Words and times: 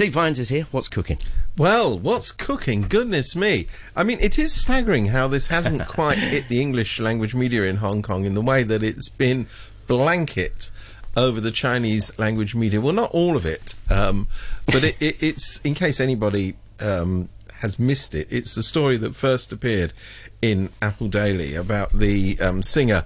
Steve 0.00 0.14
Vines 0.14 0.38
is 0.38 0.48
here. 0.48 0.66
What's 0.70 0.88
cooking? 0.88 1.18
Well, 1.58 1.98
what's 1.98 2.32
cooking? 2.32 2.88
Goodness 2.88 3.36
me. 3.36 3.66
I 3.94 4.02
mean, 4.02 4.16
it 4.22 4.38
is 4.38 4.50
staggering 4.50 5.08
how 5.08 5.28
this 5.28 5.48
hasn't 5.48 5.86
quite 5.88 6.16
hit 6.16 6.48
the 6.48 6.58
English 6.58 6.98
language 6.98 7.34
media 7.34 7.64
in 7.64 7.76
Hong 7.76 8.00
Kong 8.00 8.24
in 8.24 8.32
the 8.32 8.40
way 8.40 8.62
that 8.62 8.82
it's 8.82 9.10
been 9.10 9.46
blanket 9.86 10.70
over 11.18 11.38
the 11.38 11.50
Chinese 11.50 12.18
language 12.18 12.54
media. 12.54 12.80
Well, 12.80 12.94
not 12.94 13.10
all 13.10 13.36
of 13.36 13.44
it, 13.44 13.74
um, 13.90 14.26
but 14.64 14.84
it, 14.84 14.96
it, 15.02 15.22
it's, 15.22 15.58
in 15.58 15.74
case 15.74 16.00
anybody 16.00 16.56
um, 16.80 17.28
has 17.56 17.78
missed 17.78 18.14
it, 18.14 18.26
it's 18.30 18.54
the 18.54 18.62
story 18.62 18.96
that 18.96 19.14
first 19.14 19.52
appeared 19.52 19.92
in 20.40 20.70
Apple 20.80 21.08
Daily 21.08 21.54
about 21.54 21.92
the 21.92 22.40
um, 22.40 22.62
singer 22.62 23.04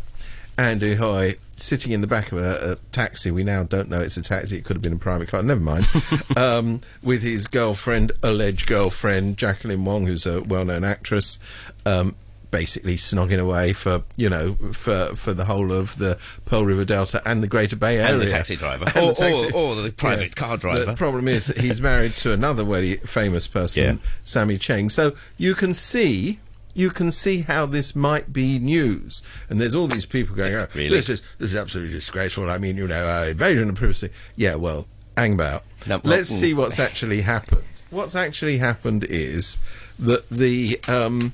Andy 0.56 0.94
Hui 0.94 1.34
sitting 1.56 1.92
in 1.92 2.00
the 2.00 2.06
back 2.06 2.32
of 2.32 2.38
a, 2.38 2.72
a, 2.72 2.76
taxi. 2.92 3.30
We 3.30 3.44
now 3.44 3.64
don't 3.64 3.88
know 3.88 4.00
it's 4.00 4.16
a 4.16 4.22
taxi. 4.22 4.56
It 4.56 4.64
could 4.64 4.76
have 4.76 4.82
been 4.82 4.92
a 4.92 4.98
private 4.98 5.28
car. 5.28 5.42
Never 5.42 5.60
mind. 5.60 5.88
um, 6.36 6.80
with 7.02 7.22
his 7.22 7.46
girlfriend, 7.46 8.12
alleged 8.22 8.66
girlfriend, 8.66 9.36
Jacqueline 9.36 9.84
Wong, 9.84 10.06
who's 10.06 10.26
a 10.26 10.42
well-known 10.42 10.84
actress. 10.84 11.38
Um, 11.86 12.16
basically 12.54 12.94
snogging 12.94 13.40
away 13.40 13.72
for 13.72 14.04
you 14.16 14.30
know 14.30 14.54
for 14.72 15.12
for 15.16 15.32
the 15.32 15.44
whole 15.44 15.72
of 15.72 15.98
the 15.98 16.16
Pearl 16.44 16.64
River 16.64 16.84
Delta 16.84 17.20
and 17.26 17.42
the 17.42 17.48
Greater 17.48 17.74
Bay 17.74 17.96
Area 17.98 18.12
and 18.12 18.22
the 18.22 18.26
taxi 18.26 18.54
driver 18.54 18.84
or, 18.96 19.08
the 19.08 19.14
taxi- 19.14 19.50
or, 19.50 19.56
or 19.56 19.74
the 19.74 19.90
private 19.90 20.36
car 20.36 20.56
driver. 20.56 20.84
The 20.84 20.94
problem 20.94 21.26
is 21.26 21.48
he's 21.48 21.80
married 21.80 22.12
to 22.18 22.32
another 22.32 22.62
very 22.62 22.94
famous 22.98 23.48
person, 23.48 23.84
Yeah. 23.84 24.10
Sammy 24.22 24.56
Cheng. 24.56 24.88
So 24.88 25.16
you 25.36 25.56
can 25.56 25.74
see. 25.74 26.38
You 26.74 26.90
can 26.90 27.10
see 27.10 27.42
how 27.42 27.66
this 27.66 27.94
might 27.94 28.32
be 28.32 28.58
news, 28.58 29.22
and 29.48 29.60
there's 29.60 29.74
all 29.74 29.86
these 29.86 30.06
people 30.06 30.34
going, 30.34 30.54
"Oh, 30.54 30.66
Really? 30.74 30.90
this 30.90 31.08
is 31.08 31.22
this 31.38 31.52
is 31.52 31.56
absolutely 31.56 31.94
disgraceful." 31.94 32.50
I 32.50 32.58
mean, 32.58 32.76
you 32.76 32.88
know, 32.88 33.08
uh, 33.08 33.26
invasion 33.26 33.68
of 33.68 33.76
privacy. 33.76 34.10
Yeah, 34.36 34.56
well, 34.56 34.86
hang 35.16 35.34
about. 35.34 35.62
No, 35.86 36.00
Let's 36.02 36.32
mm. 36.32 36.40
see 36.40 36.54
what's 36.54 36.78
actually 36.78 37.20
happened. 37.20 37.62
What's 37.90 38.16
actually 38.16 38.58
happened 38.58 39.04
is 39.04 39.58
that 39.98 40.28
the 40.30 40.80
um, 40.88 41.32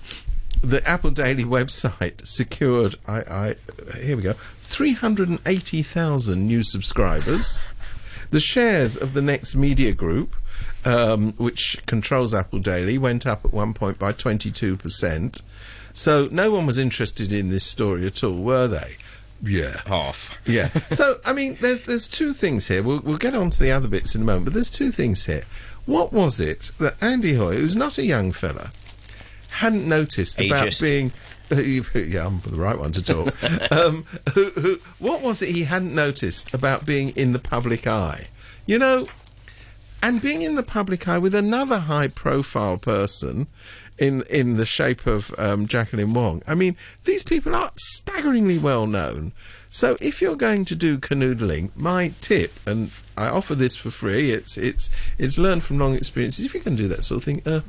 the 0.62 0.86
Apple 0.86 1.10
Daily 1.10 1.44
website 1.44 2.26
secured. 2.26 2.96
I, 3.06 3.20
I 3.20 3.56
here 3.98 4.16
we 4.16 4.22
go. 4.22 4.34
Three 4.34 4.92
hundred 4.92 5.28
and 5.28 5.38
eighty 5.46 5.82
thousand 5.82 6.46
new 6.46 6.62
subscribers. 6.62 7.62
The 8.30 8.40
shares 8.40 8.96
of 8.96 9.14
the 9.14 9.22
Next 9.22 9.56
Media 9.56 9.92
Group, 9.92 10.36
um, 10.84 11.32
which 11.32 11.78
controls 11.86 12.34
Apple 12.34 12.58
Daily, 12.58 12.98
went 12.98 13.26
up 13.26 13.44
at 13.44 13.52
one 13.52 13.74
point 13.74 13.98
by 13.98 14.12
22%. 14.12 15.42
So 15.92 16.28
no 16.30 16.50
one 16.50 16.66
was 16.66 16.78
interested 16.78 17.32
in 17.32 17.50
this 17.50 17.64
story 17.64 18.06
at 18.06 18.22
all, 18.22 18.36
were 18.42 18.68
they? 18.68 18.96
Yeah. 19.42 19.80
Half. 19.86 20.36
Yeah. 20.44 20.68
so 20.90 21.18
I 21.24 21.32
mean, 21.32 21.56
there's 21.60 21.82
there's 21.82 22.06
two 22.06 22.32
things 22.32 22.68
here. 22.68 22.82
We'll 22.82 23.00
we'll 23.00 23.16
get 23.16 23.34
on 23.34 23.50
to 23.50 23.62
the 23.62 23.70
other 23.70 23.88
bits 23.88 24.14
in 24.14 24.22
a 24.22 24.24
moment, 24.24 24.46
but 24.46 24.54
there's 24.54 24.70
two 24.70 24.90
things 24.90 25.26
here. 25.26 25.44
What 25.86 26.12
was 26.12 26.40
it 26.40 26.70
that 26.78 26.96
Andy 27.00 27.32
Hui, 27.32 27.56
who's 27.56 27.74
not 27.74 27.98
a 27.98 28.04
young 28.04 28.32
fella, 28.32 28.70
hadn't 29.48 29.88
noticed 29.88 30.40
about 30.40 30.68
Ageist. 30.68 30.82
being? 30.82 31.12
yeah, 32.12 32.26
I'm 32.26 32.38
the 32.40 32.56
right 32.56 32.78
one 32.78 32.92
to 32.92 33.02
talk. 33.02 33.34
um, 33.72 34.04
who, 34.34 34.50
who, 34.50 34.78
what 34.98 35.20
was 35.20 35.42
it 35.42 35.48
he 35.48 35.64
hadn't 35.64 35.94
noticed 35.94 36.54
about 36.54 36.86
being 36.86 37.10
in 37.10 37.32
the 37.32 37.40
public 37.40 37.88
eye? 37.88 38.28
You 38.66 38.78
know, 38.78 39.08
and 40.02 40.22
being 40.22 40.42
in 40.42 40.54
the 40.54 40.62
public 40.62 41.06
eye 41.08 41.18
with 41.18 41.34
another 41.34 41.78
high-profile 41.78 42.78
person 42.78 43.46
in 43.98 44.22
in 44.30 44.56
the 44.56 44.66
shape 44.66 45.06
of 45.06 45.32
um, 45.38 45.66
Jacqueline 45.66 46.14
Wong. 46.14 46.42
I 46.46 46.54
mean, 46.54 46.76
these 47.04 47.22
people 47.22 47.54
are 47.54 47.70
staggeringly 47.76 48.58
well 48.58 48.86
known. 48.86 49.32
So 49.68 49.96
if 50.00 50.20
you're 50.20 50.36
going 50.36 50.64
to 50.64 50.74
do 50.74 50.98
canoodling, 50.98 51.70
my 51.76 52.12
tip, 52.20 52.52
and 52.66 52.90
I 53.16 53.28
offer 53.28 53.54
this 53.54 53.76
for 53.76 53.90
free, 53.90 54.32
it's 54.32 54.56
it's 54.56 54.90
it's 55.18 55.38
learned 55.38 55.62
from 55.62 55.78
long 55.78 55.94
experiences. 55.94 56.44
If 56.44 56.54
you 56.54 56.60
can 56.60 56.76
do 56.76 56.88
that 56.88 57.04
sort 57.04 57.18
of 57.18 57.24
thing, 57.24 57.42
uh, 57.46 57.60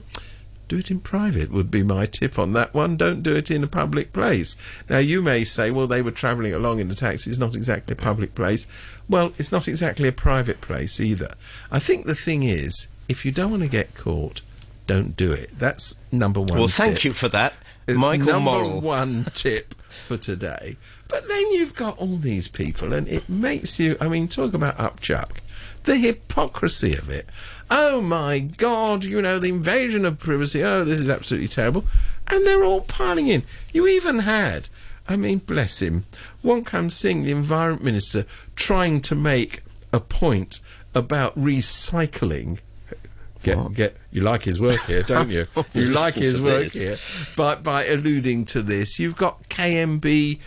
do 0.72 0.77
it 0.77 0.89
in 0.89 1.02
private 1.02 1.52
would 1.52 1.69
be 1.69 1.83
my 1.83 2.05
tip 2.05 2.39
on 2.39 2.53
that 2.53 2.73
one. 2.73 2.95
Don't 2.95 3.22
do 3.23 3.36
it 3.36 3.52
in 3.52 3.61
a 3.61 3.67
public 3.67 4.14
place. 4.14 4.55
Now 4.89 5.00
you 5.00 5.22
may 5.22 5.44
say, 5.44 5.69
well, 5.69 5.86
they 5.86 6.02
were 6.02 6.11
travelling 6.11 6.54
along 6.54 6.80
in 6.80 6.89
a 6.89 6.95
taxi. 6.95 7.30
It's 7.30 7.37
not 7.37 7.55
exactly 7.55 7.92
a 7.92 7.95
public 7.98 8.36
place. 8.36 8.67
Well, 9.09 9.33
it's 9.37 9.52
not 9.52 9.67
exactly 9.67 10.08
a 10.08 10.14
private 10.14 10.61
place 10.61 11.02
either. 11.02 11.33
I 11.73 11.80
think 11.80 12.05
the 12.05 12.15
thing 12.15 12.43
is, 12.43 12.87
if 13.09 13.26
you 13.26 13.33
don't 13.33 13.52
want 13.52 13.64
to 13.64 13.67
get 13.70 13.95
caught, 13.95 14.39
don't 14.87 15.17
do 15.17 15.33
it. 15.33 15.49
That's 15.59 15.98
number 16.09 16.39
one. 16.39 16.58
Well, 16.58 16.67
thank 16.70 16.95
tip. 16.99 17.03
you 17.03 17.11
for 17.11 17.27
that, 17.27 17.53
It's 17.86 17.99
Michael 17.99 18.27
number 18.27 18.52
Morrell. 18.52 18.80
one 18.80 19.26
tip 19.33 19.76
for 20.08 20.15
today. 20.15 20.77
But 21.09 21.27
then 21.27 21.52
you've 21.52 21.76
got 21.76 21.98
all 21.98 22.15
these 22.15 22.48
people, 22.48 22.93
and 22.93 23.09
it 23.09 23.27
makes 23.27 23.77
you. 23.77 23.98
I 23.99 24.08
mean, 24.08 24.30
talk 24.30 24.53
about 24.53 24.77
upchuck. 24.77 25.39
The 25.83 25.97
hypocrisy 25.97 26.93
of 26.93 27.09
it. 27.09 27.27
Oh 27.69 28.02
my 28.02 28.39
God! 28.39 29.03
You 29.03 29.21
know 29.21 29.39
the 29.39 29.49
invasion 29.49 30.05
of 30.05 30.19
privacy. 30.19 30.64
Oh, 30.64 30.83
this 30.83 30.99
is 30.99 31.09
absolutely 31.09 31.47
terrible. 31.47 31.86
And 32.27 32.45
they're 32.45 32.64
all 32.64 32.81
piling 32.81 33.27
in. 33.27 33.43
You 33.73 33.87
even 33.87 34.20
had. 34.20 34.67
I 35.08 35.15
mean, 35.15 35.39
bless 35.39 35.81
him. 35.81 36.05
Wong 36.43 36.64
Kam 36.64 36.89
Sing, 36.89 37.23
the 37.23 37.31
environment 37.31 37.83
minister, 37.83 38.25
trying 38.55 39.02
to 39.02 39.15
make 39.15 39.64
a 39.91 39.99
point 39.99 40.59
about 40.93 41.37
recycling. 41.37 42.59
Get, 43.43 43.73
get, 43.73 43.97
you 44.11 44.21
like 44.21 44.43
his 44.43 44.59
work 44.59 44.80
here, 44.81 45.02
don't 45.02 45.30
you? 45.30 45.47
You 45.73 45.89
like 45.89 46.14
his 46.14 46.39
work 46.39 46.71
this. 46.71 46.73
here 46.73 46.97
But 47.36 47.64
by 47.64 47.86
alluding 47.86 48.45
to 48.45 48.61
this. 48.61 48.99
You've 48.99 49.17
got 49.17 49.49
KMB 49.49 50.39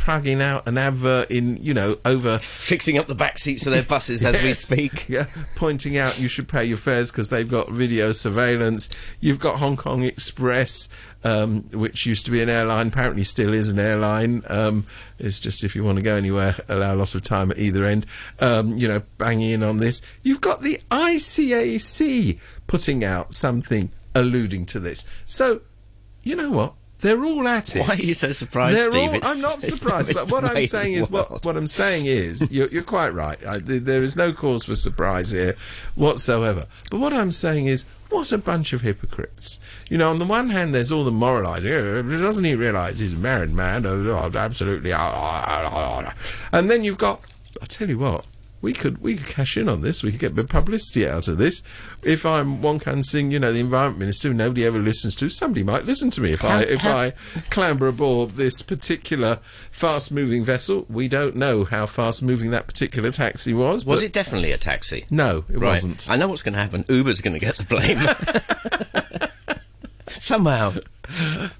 plugging 0.00 0.40
out 0.40 0.66
an 0.66 0.78
advert 0.78 1.30
in, 1.30 1.58
you 1.58 1.74
know, 1.74 1.98
over 2.06 2.38
Fixing 2.38 2.96
up 2.96 3.06
the 3.06 3.14
back 3.14 3.38
seats 3.38 3.66
of 3.66 3.72
their 3.72 3.82
buses 3.82 4.24
as 4.24 4.42
we 4.42 4.54
speak. 4.54 5.06
Yeah, 5.10 5.26
pointing 5.56 5.98
out 5.98 6.20
you 6.20 6.28
should 6.28 6.46
pay 6.46 6.64
your 6.64 6.76
fares 6.76 7.10
because 7.10 7.30
they've 7.30 7.50
got 7.50 7.70
video 7.70 8.12
surveillance. 8.12 8.88
You've 9.18 9.40
got 9.40 9.58
Hong 9.58 9.76
Kong 9.76 10.04
Express, 10.04 10.88
um, 11.24 11.62
which 11.72 12.06
used 12.06 12.26
to 12.26 12.30
be 12.30 12.40
an 12.40 12.48
airline, 12.48 12.88
apparently 12.88 13.24
still 13.24 13.52
is 13.52 13.70
an 13.70 13.78
airline. 13.80 14.42
Um, 14.46 14.86
it's 15.18 15.40
just 15.40 15.64
if 15.64 15.74
you 15.74 15.82
want 15.82 15.98
to 15.98 16.02
go 16.02 16.14
anywhere, 16.14 16.54
allow 16.68 16.94
lots 16.94 17.14
of 17.14 17.22
time 17.22 17.50
at 17.50 17.58
either 17.58 17.84
end. 17.84 18.06
Um, 18.38 18.76
you 18.76 18.86
know, 18.86 19.02
banging 19.18 19.50
in 19.50 19.62
on 19.62 19.78
this. 19.78 20.00
You've 20.22 20.40
got 20.40 20.62
the 20.62 20.80
ICAC 20.90 22.38
putting 22.68 23.04
out 23.04 23.34
something 23.34 23.90
alluding 24.14 24.66
to 24.66 24.80
this. 24.80 25.04
So, 25.26 25.60
you 26.22 26.36
know 26.36 26.50
what? 26.50 26.74
They're 27.00 27.24
all 27.24 27.48
at 27.48 27.74
it. 27.76 27.80
Why 27.80 27.94
are 27.94 27.96
you 27.96 28.14
so 28.14 28.32
surprised, 28.32 28.76
They're 28.78 28.90
Steve? 28.92 29.08
all- 29.10 29.14
It's- 29.16 29.34
I'm 29.36 29.40
not 29.42 29.60
surprised, 29.60 30.12
but 30.14 30.30
what 30.30 30.44
I'm 30.44 30.66
saying 30.66 30.94
is 30.94 31.10
what 31.10 31.44
what 31.44 31.56
I'm 31.56 31.66
saying 31.66 32.06
is 32.06 32.46
you're, 32.50 32.68
you're 32.68 32.82
quite 32.82 33.10
right. 33.14 33.38
I, 33.46 33.58
there 33.58 34.02
is 34.02 34.16
no 34.16 34.32
cause 34.32 34.64
for 34.64 34.74
surprise 34.74 35.30
here 35.30 35.56
whatsoever. 35.94 36.66
But 36.90 37.00
what 37.00 37.12
I'm 37.12 37.32
saying 37.32 37.66
is 37.66 37.84
what 38.10 38.32
a 38.32 38.38
bunch 38.38 38.72
of 38.72 38.80
hypocrites. 38.82 39.60
You 39.88 39.98
know, 39.98 40.10
on 40.10 40.18
the 40.18 40.24
one 40.24 40.50
hand, 40.50 40.74
there's 40.74 40.90
all 40.92 41.04
the 41.04 41.10
moralising. 41.12 41.72
"Oh, 41.72 42.02
Doesn't 42.02 42.44
he 42.44 42.54
realise 42.54 42.98
he's 42.98 43.14
a 43.14 43.16
married 43.16 43.52
man? 43.52 43.86
Oh, 43.86 44.10
oh, 44.10 44.36
absolutely. 44.38 44.92
ah, 44.92 45.10
ah, 45.14 45.70
ah." 46.06 46.14
And 46.52 46.68
then 46.70 46.84
you've 46.84 46.98
got. 46.98 47.20
I 47.62 47.66
tell 47.66 47.88
you 47.88 47.98
what. 47.98 48.24
We 48.62 48.72
could 48.72 48.98
we 48.98 49.16
could 49.16 49.26
cash 49.26 49.56
in 49.56 49.68
on 49.68 49.80
this. 49.80 50.02
We 50.02 50.10
could 50.10 50.20
get 50.20 50.38
a 50.38 50.44
publicity 50.44 51.08
out 51.08 51.28
of 51.28 51.38
this. 51.38 51.62
If 52.02 52.26
I'm 52.26 52.60
Wong 52.60 52.78
Kam 52.78 53.02
Sing, 53.02 53.30
you 53.30 53.38
know, 53.38 53.52
the 53.52 53.60
environment 53.60 53.98
minister, 53.98 54.34
nobody 54.34 54.64
ever 54.66 54.78
listens 54.78 55.14
to, 55.16 55.28
somebody 55.28 55.62
might 55.62 55.86
listen 55.86 56.10
to 56.10 56.20
me 56.20 56.32
if 56.32 56.44
I 56.44 56.62
if 56.62 56.84
I 56.84 57.10
clamber 57.50 57.88
aboard 57.88 58.30
this 58.32 58.60
particular 58.62 59.38
fast-moving 59.70 60.44
vessel. 60.44 60.84
We 60.90 61.08
don't 61.08 61.36
know 61.36 61.64
how 61.64 61.86
fast-moving 61.86 62.50
that 62.50 62.66
particular 62.66 63.10
taxi 63.10 63.54
was. 63.54 63.84
Was 63.86 64.02
it 64.02 64.12
definitely 64.12 64.52
a 64.52 64.58
taxi? 64.58 65.06
No, 65.10 65.44
it 65.48 65.58
right. 65.58 65.70
wasn't. 65.70 66.10
I 66.10 66.16
know 66.16 66.28
what's 66.28 66.42
going 66.42 66.54
to 66.54 66.60
happen. 66.60 66.84
Uber's 66.88 67.20
going 67.20 67.34
to 67.34 67.40
get 67.40 67.56
the 67.56 67.64
blame. 67.64 67.98
Somehow. 70.18 70.74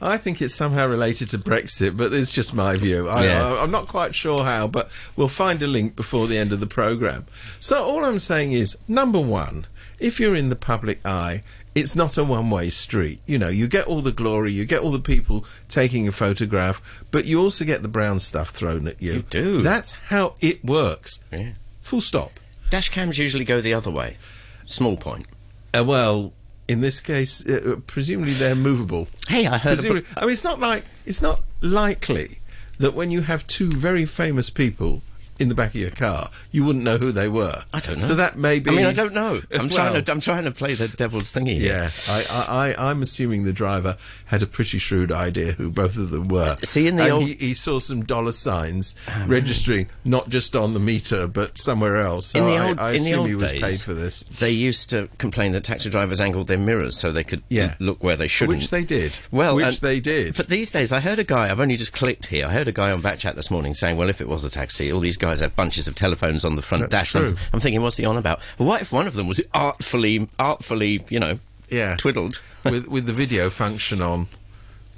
I 0.00 0.16
think 0.16 0.41
it's 0.41 0.55
somehow 0.55 0.87
related 0.87 1.31
to 1.31 1.38
Brexit, 1.38 1.97
but 1.97 2.12
it's 2.12 2.33
just 2.33 2.55
my 2.55 2.77
view. 2.77 3.09
I, 3.09 3.25
Yeah. 3.25 3.47
I, 3.47 3.62
I'm 3.62 3.71
not 3.71 3.88
quite 3.88 4.15
sure 4.15 4.44
how, 4.44 4.66
but 4.69 4.91
we'll 5.16 5.28
find 5.28 5.62
a 5.62 5.66
link 5.66 5.97
before 5.97 6.27
the 6.27 6.38
end 6.38 6.53
of 6.53 6.61
the 6.61 6.66
programme. 6.66 7.27
So 7.59 7.83
all 7.83 8.05
I'm 8.05 8.19
saying 8.19 8.53
is, 8.53 8.77
number 8.88 9.21
one, 9.21 9.66
if 9.99 10.19
you're 10.21 10.37
in 10.37 10.49
the 10.49 10.56
public 10.56 11.05
eye, 11.05 11.43
it's 11.75 11.94
not 11.94 12.19
a 12.19 12.25
one-way 12.25 12.70
street. 12.70 13.20
You 13.26 13.38
know, 13.38 13.49
you 13.49 13.69
get 13.69 13.87
all 13.87 14.00
the 14.02 14.12
glory, 14.12 14.52
you 14.52 14.64
get 14.64 14.81
all 14.81 14.91
the 14.91 14.99
people 14.99 15.44
taking 15.69 16.08
a 16.08 16.12
photograph, 16.12 17.05
but 17.11 17.26
you 17.26 17.41
also 17.41 17.64
get 17.64 17.82
the 17.82 17.88
brown 17.88 18.19
stuff 18.20 18.50
thrown 18.50 18.88
at 18.88 19.00
you. 19.00 19.12
You 19.12 19.23
do. 19.23 19.62
That's 19.62 19.93
how 19.93 20.35
it 20.41 20.64
works. 20.64 21.23
Yeah. 21.32 21.50
Full 21.81 22.00
stop. 22.00 22.41
Dash 22.70 22.88
cams 22.88 23.19
usually 23.19 23.44
go 23.44 23.61
the 23.61 23.75
other 23.75 23.91
way. 23.91 24.17
Small 24.64 24.96
point. 24.96 25.26
Uh, 25.73 25.85
well, 25.87 26.32
in 26.70 26.81
this 26.82 27.00
case, 27.00 27.44
uh, 27.49 27.81
presumably 27.88 28.32
they're 28.32 28.55
movable. 28.55 29.08
Hey, 29.26 29.44
I 29.44 29.58
heard 29.58 29.78
Presumably. 29.78 30.05
I 30.17 30.20
mean, 30.20 30.31
it's 30.31 30.44
not 30.44 30.61
like 30.61 30.84
it's 31.05 31.20
not 31.20 31.43
likely 31.61 32.38
that 32.78 32.94
when 32.94 33.11
you 33.11 33.22
have 33.22 33.44
two 33.49 33.69
very 33.70 34.05
famous 34.05 34.50
people 34.50 35.02
in 35.40 35.48
the 35.48 35.54
back 35.56 35.70
of 35.70 35.76
your 35.76 35.90
car, 35.90 36.31
you 36.52 36.64
wouldn't 36.64 36.84
know 36.84 36.98
who 36.98 37.10
they 37.10 37.28
were. 37.28 37.62
I 37.72 37.81
don't 37.81 37.96
know. 37.96 38.04
So 38.04 38.14
that 38.14 38.37
may 38.38 38.60
be. 38.60 38.70
I 38.70 38.75
mean, 38.76 38.87
I 38.87 38.92
don't 38.92 39.14
know. 39.14 39.40
I'm 39.52 39.60
Well, 39.60 39.69
trying 39.70 40.04
to. 40.04 40.12
I'm 40.12 40.20
trying 40.20 40.44
to 40.44 40.52
play 40.52 40.75
the 40.75 40.87
devil's 40.87 41.32
thingy. 41.32 41.58
here. 41.58 41.72
Yeah, 41.72 41.90
I, 42.08 42.25
I, 42.31 42.69
I, 42.75 42.90
I'm 42.90 43.02
assuming 43.02 43.44
the 43.44 43.52
driver 43.52 43.96
had 44.26 44.42
a 44.42 44.46
pretty 44.46 44.78
shrewd 44.78 45.10
idea 45.10 45.52
who 45.52 45.70
both 45.70 45.96
of 45.96 46.10
them 46.10 46.28
were. 46.28 46.50
Uh, 46.50 46.56
see, 46.62 46.87
in 46.87 46.96
the 46.96 47.02
and 47.04 47.12
old- 47.12 47.22
he, 47.25 47.34
he 47.34 47.54
saw 47.54 47.78
some 47.81 48.04
dollar 48.04 48.32
signs 48.32 48.94
registering 49.26 49.88
not 50.04 50.28
just 50.28 50.54
on 50.56 50.75
the 50.75 50.81
meter 50.81 51.26
but 51.26 51.56
somewhere 51.58 51.96
else. 51.98 52.26
So 52.26 52.38
in 52.40 52.44
the 52.46 52.56
I, 52.56 52.69
old, 52.69 52.78
I 52.81 52.93
in 52.93 53.04
the 53.04 53.14
old 53.14 53.28
he 53.28 53.34
was 53.34 53.50
days, 53.50 53.60
paid 53.62 53.81
for 53.81 53.94
this, 53.94 54.22
They 54.25 54.50
used 54.50 54.90
to 54.90 55.08
complain 55.19 55.52
that 55.52 55.64
taxi 55.64 55.90
drivers 55.90 56.20
angled 56.20 56.46
their 56.48 56.58
mirrors 56.58 56.96
so 56.96 57.12
they 57.12 57.25
could 57.25 57.43
Yeah. 57.48 57.75
look 57.78 58.02
where 58.02 58.16
they 58.16 58.28
shouldn't. 58.28 58.58
which 58.58 58.70
they 58.70 58.84
did. 58.84 59.19
Well, 59.31 59.56
which 59.56 59.64
and- 59.66 59.76
they 59.76 60.00
did. 60.00 60.36
But 60.36 60.48
these 60.48 60.70
days, 60.70 60.93
I 60.93 61.00
heard 61.00 61.19
a 61.19 61.25
guy. 61.25 61.50
I've 61.50 61.60
only 61.60 61.76
just 61.76 61.93
clicked 61.93 62.26
here. 62.26 62.46
I 62.46 62.52
heard 62.52 62.69
a 62.69 62.72
guy 62.72 62.90
on 62.90 63.00
Backchat 63.02 63.34
this 63.36 63.50
morning 63.50 63.75
saying, 63.75 63.96
"Well, 63.96 64.08
if 64.10 64.20
it 64.20 64.28
was 64.28 64.44
a 64.44 64.50
taxi, 64.50 64.90
all 64.93 65.00
these 65.00 65.16
guys 65.16 65.30
have 65.38 65.55
bunches 65.55 65.87
of 65.87 65.94
telephones 65.94 66.44
on 66.44 66.56
the 66.56 66.62
front 66.62 66.91
That's 66.91 67.12
dash." 67.12 67.17
I'm- 67.23 67.37
I'm, 67.53 67.61
thinking, 67.61 67.81
what's 67.82 67.97
he 67.97 68.05
on 68.05 68.17
about? 68.17 68.41
Well, 68.59 68.67
what 68.67 68.81
if 68.82 68.91
one 68.93 69.06
of 69.06 69.15
them 69.15 69.29
was 69.29 69.41
artfully, 69.55 70.29
artfully, 70.41 71.05
you 71.09 71.21
know, 71.21 71.38
yeah, 71.69 71.94
twiddled? 71.97 72.43
with 72.65 72.88
with 72.88 73.06
the 73.06 73.12
video 73.12 73.49
function 73.50 74.03
on. 74.03 74.27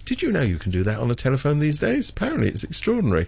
Did 0.07 0.23
you 0.23 0.33
know 0.33 0.43
you 0.43 0.59
can 0.59 0.73
do 0.73 0.83
that 0.85 0.99
on 0.99 1.11
a 1.11 1.15
telephone 1.15 1.59
these 1.59 1.79
days? 1.79 2.09
Apparently, 2.09 2.49
it's 2.49 2.65
extraordinary. 2.65 3.27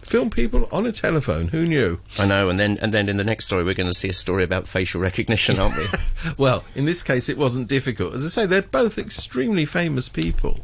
Film 0.00 0.30
people 0.30 0.66
on 0.72 0.86
a 0.86 0.92
telephone. 0.92 1.48
Who 1.48 1.66
knew? 1.66 2.00
I 2.18 2.26
know. 2.26 2.48
And 2.48 2.58
then, 2.58 2.78
and 2.80 2.92
then 2.92 3.08
in 3.08 3.16
the 3.18 3.22
next 3.22 3.44
story, 3.44 3.62
we're 3.64 3.74
going 3.74 3.86
to 3.86 3.94
see 3.94 4.08
a 4.08 4.12
story 4.14 4.42
about 4.42 4.66
facial 4.66 5.00
recognition, 5.00 5.58
aren't 5.58 5.76
we? 5.76 5.86
Well, 6.38 6.64
in 6.74 6.84
this 6.84 7.02
case, 7.02 7.28
it 7.28 7.36
wasn't 7.38 7.68
difficult. 7.68 8.14
As 8.14 8.24
I 8.24 8.28
say, 8.28 8.46
they're 8.46 8.62
both 8.62 8.98
extremely 8.98 9.64
famous 9.66 10.08
people. 10.08 10.60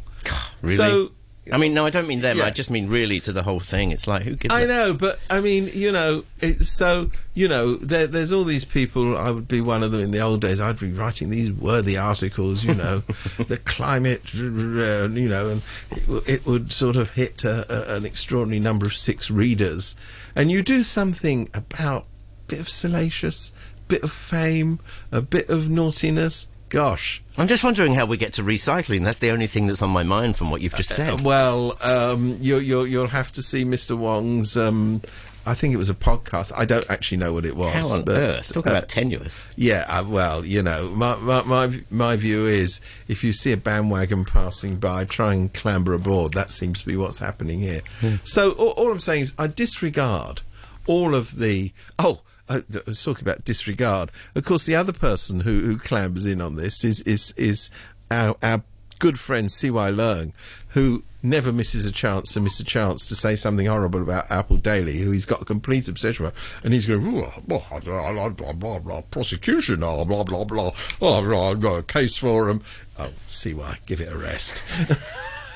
really? 0.63 0.77
So 0.77 1.13
I 1.53 1.59
mean, 1.59 1.75
no, 1.75 1.87
I 1.87 1.91
don't 1.91 2.09
mean 2.09 2.21
them. 2.21 2.39
Yeah. 2.39 2.45
I 2.45 2.51
just 2.51 2.71
mean 2.71 2.89
really 2.89 3.21
to 3.21 3.33
the 3.33 3.43
whole 3.43 3.61
thing. 3.61 3.93
It's 3.93 4.07
like 4.07 4.23
who 4.23 4.35
gives? 4.35 4.53
I 4.53 4.63
a- 4.63 4.67
know, 4.67 4.95
but 4.95 5.19
I 5.31 5.41
mean, 5.41 5.71
you 5.73 5.93
know, 5.93 6.25
it's 6.41 6.69
so 6.69 7.11
you 7.35 7.49
know, 7.49 7.77
there, 7.77 8.07
there's 8.07 8.33
all 8.33 8.45
these 8.45 8.65
people. 8.65 9.17
I 9.17 9.31
would 9.31 9.47
be 9.47 9.61
one 9.61 9.83
of 9.83 9.93
them 9.93 10.01
in 10.01 10.11
the 10.11 10.21
old 10.21 10.41
days. 10.41 10.61
I'd 10.61 10.79
be 10.79 10.91
writing 10.91 11.31
these 11.31 11.53
worthy 11.53 11.97
articles, 11.97 12.65
you 12.65 12.75
know, 12.75 12.99
the 13.47 13.59
climate, 13.59 14.35
you 14.35 15.29
know, 15.29 15.51
and 15.51 15.63
it, 15.91 16.29
it 16.29 16.47
would 16.47 16.73
sort 16.73 16.97
of 16.97 17.11
hit 17.11 17.45
a, 17.45 17.93
a, 17.93 17.97
an 17.97 18.07
extraordinary 18.07 18.59
number 18.59 18.87
of 18.87 18.95
six 18.95 19.31
readers, 19.31 19.95
and 20.35 20.51
you 20.51 20.63
do 20.63 20.83
something 20.83 21.49
about 21.55 22.03
a 22.03 22.49
bit 22.49 22.61
of 22.61 22.69
salacious, 22.69 23.53
bit 23.87 24.03
of 24.03 24.11
fame, 24.11 24.81
a 25.13 25.21
bit 25.21 25.49
of 25.49 25.69
naughtiness. 25.69 26.49
Gosh, 26.77 27.23
I'm 27.39 27.49
just 27.49 27.65
wondering 27.65 27.95
how 27.95 28.05
we 28.05 28.19
get 28.19 28.35
to 28.35 28.43
recycling. 28.43 29.03
That's 29.03 29.17
the 29.17 29.31
only 29.31 29.47
thing 29.47 29.67
that's 29.67 29.81
on 29.81 29.89
my 29.89 30.03
mind 30.03 30.37
from 30.37 30.51
what 30.51 30.61
you've 30.61 30.75
just 30.75 30.91
said. 30.91 31.09
Uh, 31.09 31.23
well, 31.23 31.79
um, 31.81 32.37
you, 32.39 32.59
you, 32.59 32.85
you'll 32.85 33.07
have 33.07 33.33
to 33.33 33.43
see 33.43 33.65
Mr. 33.65 33.97
Wong's. 33.97 34.59
Um, 34.59 35.01
I 35.47 35.55
think 35.55 35.73
it 35.73 35.79
was 35.79 35.89
a 35.89 35.95
podcast. 35.95 36.53
I 36.55 36.67
don't 36.67 36.85
actually 36.91 37.17
know 37.17 37.33
what 37.33 37.47
it 37.47 37.57
was. 37.57 37.73
how 37.73 37.95
on 37.95 38.05
but, 38.05 38.19
earth? 38.19 38.53
Talk 38.53 38.67
uh, 38.67 38.73
about 38.73 38.91
tenuous. 38.91 39.43
yeah, 39.57 39.87
uh, 39.89 40.05
well, 40.07 40.45
you 40.45 40.61
know, 40.61 40.91
my, 40.91 41.17
my 41.17 41.43
my 41.45 41.81
my 41.91 42.15
view 42.17 42.47
is 42.47 42.83
if 43.09 43.25
you 43.25 43.33
see 43.33 43.53
a 43.53 43.57
bandwagon 43.57 44.27
passing 44.27 44.77
by, 44.77 45.07
try 45.07 45.33
and 45.33 45.55
clamber 45.55 45.95
aboard. 45.95 46.35
That 46.35 46.53
seems 46.53 46.83
to 46.83 46.87
be 46.87 46.99
what's 46.99 47.21
happening 47.21 47.61
here. 47.61 47.81
So 48.25 48.53
all, 48.53 48.73
all 48.73 48.93
I'm 48.93 49.01
saying 49.01 49.23
is, 49.23 49.33
I 49.39 49.47
disregard 49.47 50.43
all 50.87 51.15
of 51.15 51.39
the. 51.39 51.73
Oh, 51.99 52.21
Uh, 52.49 52.61
I, 52.73 52.79
I 52.79 52.83
was 52.87 53.03
talking 53.03 53.25
about 53.25 53.45
disregard. 53.45 54.11
Of 54.35 54.45
course, 54.45 54.67
the 54.67 54.75
other 54.75 54.93
person 54.93 55.41
who, 55.41 55.61
who 55.61 55.77
clambers 55.79 56.31
in 56.31 56.41
on 56.41 56.57
this 56.57 56.85
is 56.85 57.01
is 57.03 57.33
is 57.37 57.71
our 58.11 58.37
our 58.43 58.63
good 58.99 59.19
friend 59.19 59.51
C.Y. 59.51 59.91
Leung, 59.91 60.33
who 60.69 61.03
never 61.23 61.53
misses 61.53 61.87
a 61.87 61.93
chance 61.93 62.33
to 62.33 62.41
miss 62.41 62.61
a 62.61 62.65
chance 62.65 63.07
to 63.07 63.15
say 63.15 63.37
something 63.37 63.67
horrible 63.67 64.01
about 64.01 64.31
Apple 64.31 64.57
Daily, 64.57 64.99
who 64.99 65.11
he's 65.11 65.27
got 65.27 65.43
a 65.43 65.45
complete 65.45 65.89
obsession 65.89 66.25
with, 66.27 66.61
and 66.65 66.73
he's 66.73 66.87
going, 66.87 67.05
"Ooh, 67.07 67.25
ah, 67.25 67.41
blah, 67.47 67.63
ah, 67.71 67.81
blah, 67.81 68.13
blah, 68.13 68.29
blah, 68.29 68.53
blah, 68.53 68.79
blah, 68.79 69.01
prosecution, 69.03 69.83
oh, 69.83 70.05
blah, 70.05 70.23
blah, 70.23 70.45
blah, 70.45 70.71
oh, 71.03 71.23
blah, 71.23 71.55
blah, 71.55 71.83
case 71.83 72.17
for 72.17 72.49
him. 72.49 72.63
Oh, 72.99 73.11
CY, 73.29 73.79
give 73.87 74.01
it 74.01 74.13
a 74.13 74.17
rest. 74.17 74.63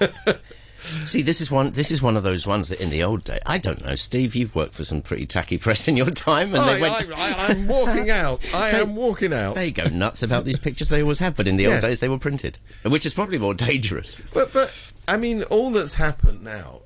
See, 0.80 1.22
this 1.22 1.40
is 1.40 1.50
one. 1.50 1.72
This 1.72 1.90
is 1.90 2.00
one 2.00 2.16
of 2.16 2.22
those 2.22 2.46
ones 2.46 2.68
that 2.70 2.80
in 2.80 2.90
the 2.90 3.02
old 3.02 3.22
day, 3.24 3.38
I 3.44 3.58
don't 3.58 3.84
know, 3.84 3.94
Steve. 3.94 4.34
You've 4.34 4.54
worked 4.54 4.74
for 4.74 4.84
some 4.84 5.02
pretty 5.02 5.26
tacky 5.26 5.58
press 5.58 5.86
in 5.88 5.96
your 5.96 6.10
time, 6.10 6.54
and 6.54 6.66
they 6.68 6.80
went. 6.80 7.10
I, 7.12 7.32
I, 7.32 7.46
I'm 7.48 7.68
walking 7.68 8.10
out. 8.22 8.40
I 8.54 8.70
am 8.70 8.96
walking 8.96 9.32
out. 9.32 9.54
They 9.56 9.70
go 9.70 9.84
nuts 9.84 10.22
about 10.22 10.44
these 10.44 10.58
pictures. 10.58 10.88
They 10.88 11.02
always 11.02 11.18
have, 11.18 11.36
but 11.36 11.46
in 11.48 11.56
the 11.56 11.64
Yes. 11.64 11.72
old 11.74 11.82
days 11.90 12.00
they 12.00 12.08
were 12.08 12.18
printed, 12.18 12.58
which 12.84 13.04
is 13.04 13.12
probably 13.14 13.38
more 13.38 13.54
dangerous. 13.54 14.22
But 14.32 14.52
but 14.52 14.74
I 15.06 15.16
mean, 15.16 15.42
all 15.44 15.70
that's 15.70 15.96
happened 15.96 16.42
now, 16.42 16.80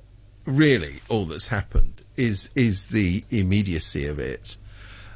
really, 0.45 1.01
all 1.09 1.25
that's 1.25 1.47
happened 1.47 2.03
is 2.17 2.49
is 2.55 2.87
the 2.87 3.23
immediacy 3.29 4.05
of 4.07 4.19
it. 4.19 4.57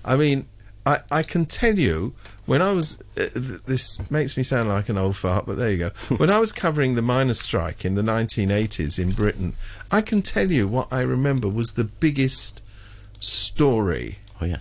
I 0.06 0.16
mean, 0.16 0.48
I 0.86 1.00
I 1.12 1.24
can 1.24 1.46
tell 1.46 1.78
you 1.78 2.14
when 2.50 2.64
I 2.64 2.72
was 2.72 3.00
uh, 3.16 3.28
th- 3.28 3.62
this 3.68 4.10
makes 4.10 4.36
me 4.36 4.42
sound 4.42 4.70
like 4.70 4.90
an 4.90 4.98
old 4.98 5.16
fart, 5.16 5.46
but 5.46 5.58
there 5.58 5.72
you 5.72 5.78
go. 5.78 5.90
when 6.18 6.32
I 6.32 6.40
was 6.40 6.52
covering 6.52 6.96
the 6.96 7.02
miners' 7.04 7.40
strike 7.40 7.86
in 7.86 7.94
the 7.94 8.02
1980s 8.02 8.98
in 8.98 9.12
Britain, 9.12 9.54
I 9.92 10.02
can 10.02 10.24
tell 10.24 10.52
you 10.52 10.68
what 10.68 10.92
I 10.92 11.02
remember 11.02 11.48
was 11.48 11.74
the 11.74 11.84
biggest 11.84 12.64
story. 13.20 14.18
Oh 14.42 14.46
yeah. 14.46 14.58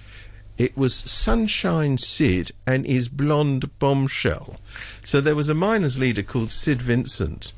It 0.59 0.77
was 0.77 0.95
Sunshine 0.95 1.97
Sid 1.97 2.51
and 2.67 2.85
his 2.85 3.09
blonde 3.09 3.79
bombshell. 3.79 4.57
So 5.03 5.23
there 5.23 5.37
was 5.37 5.49
a 5.49 5.55
miners' 5.55 5.99
leader 5.99 6.23
called 6.23 6.53
Sid 6.53 6.83
Vincent. 6.83 7.55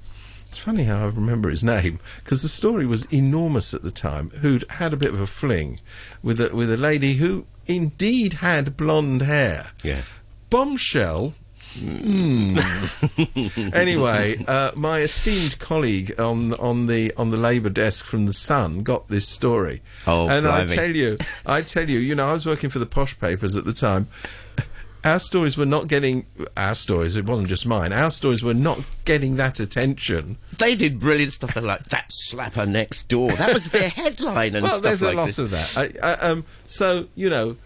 It's 0.48 0.58
funny 0.58 0.84
how 0.84 1.02
I 1.02 1.06
remember 1.06 1.48
his 1.48 1.64
name 1.64 1.98
because 2.22 2.42
the 2.42 2.48
story 2.48 2.86
was 2.86 3.12
enormous 3.12 3.74
at 3.74 3.82
the 3.82 3.90
time. 3.90 4.30
Who'd 4.30 4.64
had 4.70 4.92
a 4.92 4.96
bit 4.96 5.12
of 5.12 5.20
a 5.20 5.26
fling 5.26 5.80
with 6.22 6.40
a 6.40 6.54
with 6.54 6.70
a 6.70 6.76
lady 6.76 7.14
who 7.14 7.46
indeed 7.66 8.34
had 8.34 8.76
blonde 8.76 9.22
hair. 9.22 9.70
Yeah. 9.82 10.02
Bombshell. 10.50 11.34
Hmm. 11.78 12.56
anyway, 13.72 14.44
uh, 14.48 14.72
my 14.76 15.00
esteemed 15.02 15.58
colleague 15.60 16.18
on 16.20 16.52
on 16.54 16.86
the 16.86 17.12
on 17.16 17.30
the 17.30 17.36
Labour 17.36 17.70
desk 17.70 18.04
from 18.04 18.26
the 18.26 18.32
Sun 18.32 18.82
got 18.82 19.06
this 19.08 19.28
story, 19.28 19.80
Oh, 20.06 20.28
and 20.28 20.48
I 20.48 20.66
tell 20.66 20.90
you, 20.94 21.16
I 21.46 21.62
tell 21.62 21.88
you, 21.88 22.00
you 22.00 22.16
know, 22.16 22.28
I 22.28 22.32
was 22.32 22.44
working 22.44 22.70
for 22.70 22.80
the 22.80 22.86
posh 22.86 23.18
papers 23.20 23.54
at 23.54 23.64
the 23.64 23.72
time. 23.72 24.08
Our 25.04 25.18
stories 25.20 25.56
were 25.56 25.64
not 25.64 25.86
getting 25.88 26.26
our 26.58 26.74
stories. 26.74 27.16
It 27.16 27.24
wasn't 27.24 27.48
just 27.48 27.66
mine. 27.66 27.90
Our 27.92 28.10
stories 28.10 28.42
were 28.42 28.52
not 28.52 28.80
getting 29.06 29.36
that 29.36 29.58
attention. 29.58 30.36
They 30.58 30.74
did 30.74 30.98
brilliant 30.98 31.32
stuff. 31.32 31.54
They're 31.54 31.62
like 31.62 31.84
that 31.84 32.10
slapper 32.10 32.68
next 32.68 33.04
door. 33.08 33.32
That 33.32 33.54
was 33.54 33.70
their 33.70 33.88
headline 34.00 34.56
and 34.56 34.64
well, 34.64 34.72
stuff 34.72 34.82
there's 34.82 35.02
like 35.02 35.14
a 35.14 35.16
lot 35.16 35.26
this. 35.26 35.38
of 35.38 35.50
that. 35.50 35.98
I, 36.02 36.06
I, 36.06 36.12
um, 36.16 36.44
so 36.66 37.06
you 37.14 37.30
know, 37.30 37.56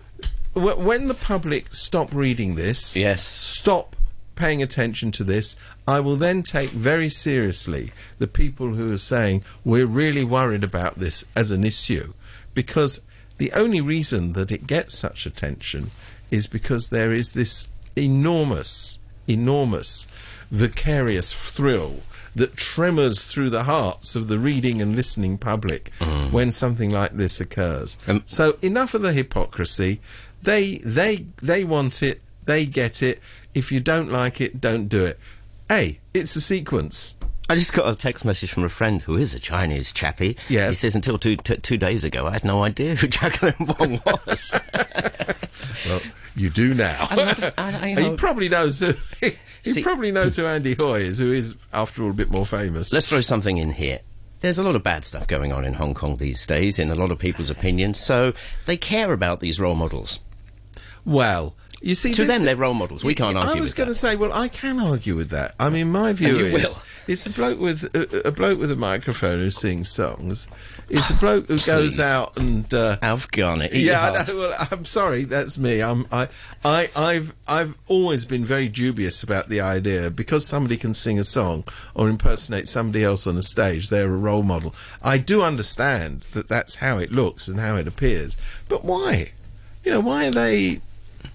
when 0.54 1.08
the 1.08 1.14
public 1.14 1.74
stop 1.74 2.12
reading 2.14 2.54
this, 2.54 2.96
Yes. 2.96 3.22
stop 3.26 3.96
paying 4.36 4.62
attention 4.62 5.12
to 5.12 5.24
this, 5.24 5.54
I 5.86 6.00
will 6.00 6.16
then 6.16 6.42
take 6.42 6.70
very 6.70 7.08
seriously 7.08 7.92
the 8.18 8.26
people 8.26 8.74
who 8.74 8.92
are 8.92 8.98
saying 8.98 9.44
we're 9.64 9.86
really 9.86 10.24
worried 10.24 10.64
about 10.64 10.98
this 10.98 11.24
as 11.36 11.50
an 11.50 11.64
issue, 11.64 12.12
because 12.54 13.00
the 13.38 13.52
only 13.52 13.80
reason 13.80 14.32
that 14.32 14.50
it 14.50 14.66
gets 14.66 14.96
such 14.98 15.26
attention 15.26 15.90
is 16.30 16.46
because 16.46 16.88
there 16.88 17.12
is 17.12 17.32
this 17.32 17.68
enormous, 17.96 18.98
enormous, 19.28 20.06
vicarious 20.50 21.32
thrill 21.32 22.00
that 22.36 22.56
tremors 22.56 23.24
through 23.26 23.48
the 23.50 23.62
hearts 23.62 24.16
of 24.16 24.26
the 24.26 24.38
reading 24.38 24.82
and 24.82 24.96
listening 24.96 25.38
public 25.38 25.92
when 26.32 26.50
something 26.50 26.90
like 26.90 27.16
this 27.16 27.40
occurs. 27.40 27.96
Um, 28.08 28.24
so 28.26 28.58
enough 28.62 28.94
of 28.94 29.02
the 29.02 29.12
hypocrisy. 29.12 30.00
They 30.44 30.78
they 30.78 31.26
they 31.42 31.64
want 31.64 32.02
it. 32.02 32.20
They 32.44 32.66
get 32.66 33.02
it. 33.02 33.20
If 33.54 33.72
you 33.72 33.80
don't 33.80 34.10
like 34.12 34.40
it, 34.40 34.60
don't 34.60 34.88
do 34.88 35.04
it. 35.04 35.18
Hey, 35.68 36.00
it's 36.12 36.36
a 36.36 36.40
sequence. 36.40 37.16
I 37.48 37.56
just 37.56 37.72
got 37.74 37.90
a 37.92 37.94
text 37.96 38.24
message 38.24 38.50
from 38.52 38.64
a 38.64 38.68
friend 38.70 39.02
who 39.02 39.16
is 39.16 39.34
a 39.34 39.38
Chinese 39.40 39.92
chappie. 39.92 40.36
Yes. 40.48 40.70
He 40.70 40.74
says 40.76 40.94
until 40.94 41.18
two, 41.18 41.36
t- 41.36 41.56
two 41.58 41.76
days 41.76 42.02
ago, 42.04 42.26
I 42.26 42.32
had 42.32 42.44
no 42.44 42.64
idea 42.64 42.94
who 42.94 43.06
Jacqueline 43.08 43.54
Wong 43.78 44.00
was. 44.06 44.54
Well, 45.86 46.00
you 46.36 46.48
do 46.50 46.72
now. 46.74 46.96
I- 47.10 47.52
I 47.58 47.88
he 48.00 48.16
probably 48.16 48.48
knows 48.48 48.80
who. 48.80 48.92
He 49.20 49.32
See- 49.62 49.82
probably 49.82 50.10
knows 50.12 50.36
who 50.36 50.46
Andy 50.46 50.74
Hui 50.78 51.02
is, 51.02 51.18
who 51.18 51.32
is, 51.32 51.56
after 51.72 52.02
all, 52.02 52.10
a 52.10 52.14
bit 52.14 52.30
more 52.30 52.46
famous. 52.46 52.92
Let's 52.92 53.08
throw 53.08 53.20
something 53.20 53.58
in 53.58 53.72
here. 53.72 54.00
There's 54.40 54.58
a 54.58 54.62
lot 54.62 54.76
of 54.76 54.82
bad 54.82 55.04
stuff 55.04 55.26
going 55.26 55.52
on 55.52 55.64
in 55.64 55.74
Hong 55.74 55.92
Kong 55.94 56.16
these 56.16 56.44
days, 56.46 56.78
in 56.78 56.90
a 56.90 56.94
lot 56.94 57.10
of 57.10 57.18
people's 57.18 57.50
opinions, 57.50 57.98
so 57.98 58.32
they 58.66 58.76
care 58.76 59.12
about 59.12 59.40
these 59.40 59.58
role 59.60 59.74
models. 59.74 60.20
Well, 61.04 61.54
You 61.82 61.94
see, 61.94 62.14
To 62.14 62.24
them, 62.24 62.44
they're 62.44 62.56
role 62.56 62.72
models. 62.72 63.04
We 63.04 63.14
can't 63.14 63.36
argue 63.36 63.58
I 63.58 63.60
was 63.60 63.74
going 63.74 63.90
to 63.90 63.94
say, 63.94 64.16
well, 64.16 64.32
I 64.32 64.48
can 64.48 64.80
argue 64.80 65.16
with 65.16 65.28
that. 65.30 65.54
I 65.60 65.68
mean, 65.68 65.90
my 65.92 66.14
view 66.14 66.38
you 66.38 66.46
is 66.46 66.78
will. 66.78 66.84
it's 67.12 67.26
a 67.26 67.30
bloke 67.30 67.58
with 67.60 67.84
a, 67.94 68.28
a 68.28 68.32
bloke 68.32 68.58
with 68.58 68.70
a 68.70 68.76
microphone 68.76 69.38
who 69.40 69.50
sings 69.50 69.90
songs. 69.90 70.48
It's 70.88 71.10
a 71.10 71.14
bloke 71.14 71.48
who 71.48 71.58
goes 71.66 71.96
Please. 71.96 72.00
out 72.00 72.38
and. 72.38 72.72
Uh, 72.72 72.96
Alf 73.02 73.30
Garnett. 73.30 73.74
eat 73.74 73.82
your 73.84 73.92
yeah, 73.92 74.24
no, 74.26 74.34
well, 74.36 74.66
I'm 74.70 74.86
sorry. 74.86 75.24
That's 75.24 75.58
me. 75.58 75.82
I'm, 75.82 76.06
I, 76.10 76.28
I, 76.64 76.88
I've, 76.96 77.34
I've 77.46 77.76
always 77.86 78.24
been 78.24 78.46
very 78.46 78.68
dubious 78.70 79.22
about 79.22 79.50
the 79.50 79.60
idea 79.60 80.10
because 80.10 80.46
somebody 80.46 80.78
can 80.78 80.94
sing 80.94 81.18
a 81.18 81.24
song 81.24 81.64
or 81.94 82.08
impersonate 82.08 82.66
somebody 82.66 83.04
else 83.04 83.26
on 83.26 83.36
a 83.36 83.42
stage. 83.42 83.90
They're 83.90 84.06
a 84.06 84.16
role 84.16 84.42
model. 84.42 84.74
I 85.02 85.18
do 85.18 85.42
understand 85.42 86.20
that 86.32 86.48
that's 86.48 86.76
how 86.76 86.96
it 86.96 87.12
looks 87.12 87.46
and 87.46 87.60
how 87.60 87.76
it 87.76 87.86
appears, 87.86 88.38
but 88.70 88.86
why? 88.86 89.32
You 89.84 89.90
know, 89.92 90.00
why 90.00 90.28
are 90.28 90.30
they 90.30 90.80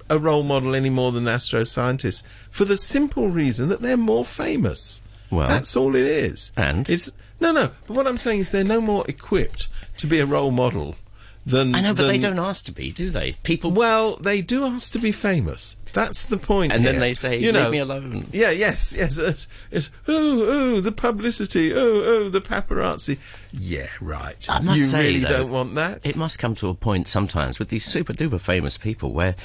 a 0.09 0.19
role 0.19 0.43
model 0.43 0.75
any 0.75 0.89
more 0.89 1.11
than 1.11 1.25
astroscientists? 1.25 2.23
For 2.49 2.65
the 2.65 2.77
simple 2.77 3.29
reason 3.29 3.69
that 3.69 3.81
they're 3.81 3.97
more 3.97 4.25
famous. 4.25 5.01
Well- 5.31 5.47
that's 5.47 5.75
all 5.75 5.95
it 5.95 6.05
is. 6.05 6.51
And? 6.57 6.89
it's 6.89 7.11
no, 7.39 7.51
no. 7.51 7.71
But 7.87 7.95
what 7.95 8.07
I'm 8.07 8.17
saying 8.17 8.39
is 8.39 8.51
they're 8.51 8.63
no 8.63 8.81
more 8.81 9.05
equipped 9.07 9.69
to 9.97 10.07
be 10.07 10.19
a 10.19 10.25
role 10.25 10.51
model 10.51 10.95
than. 11.45 11.73
I 11.73 11.81
know, 11.81 11.93
but 11.93 12.07
they 12.07 12.17
don't 12.17 12.39
ask 12.39 12.65
to 12.65 12.71
be, 12.71 12.91
do 12.91 13.09
they? 13.09 13.33
People. 13.43 13.71
well, 13.71 14.17
they 14.17 14.41
do 14.41 14.65
ask 14.65 14.91
to 14.93 14.99
be 14.99 15.11
famous. 15.11 15.75
That's 15.93 16.25
the 16.25 16.37
point. 16.37 16.71
and 16.71 16.85
then 16.85 16.99
they 16.99 17.15
say, 17.15 17.39
you 17.39 17.51
"Leave 17.51 17.63
know, 17.63 17.71
me 17.71 17.79
alone." 17.79 18.27
Yeah, 18.31 18.51
yes, 18.51 18.93
yes. 18.93 19.17
It's, 19.17 19.47
it's 19.71 19.89
oh, 20.07 20.45
oh, 20.47 20.81
the 20.81 20.91
publicity. 20.91 21.73
Oh, 21.73 21.77
oh, 21.77 22.29
the 22.29 22.41
paparazzi. 22.41 23.17
Yeah, 23.51 23.87
right. 23.99 24.47
I 24.49 24.59
must 24.59 24.79
you 24.79 24.85
say, 24.85 25.07
really 25.07 25.19
though, 25.21 25.37
don't 25.39 25.49
want 25.49 25.75
that. 25.75 26.05
It 26.05 26.15
must 26.15 26.37
come 26.37 26.53
to 26.55 26.67
a 26.69 26.75
point 26.75 27.07
sometimes 27.07 27.57
with 27.57 27.69
these 27.69 27.85
super 27.85 28.13
duper 28.13 28.39
famous 28.39 28.77
people 28.77 29.13
where 29.13 29.35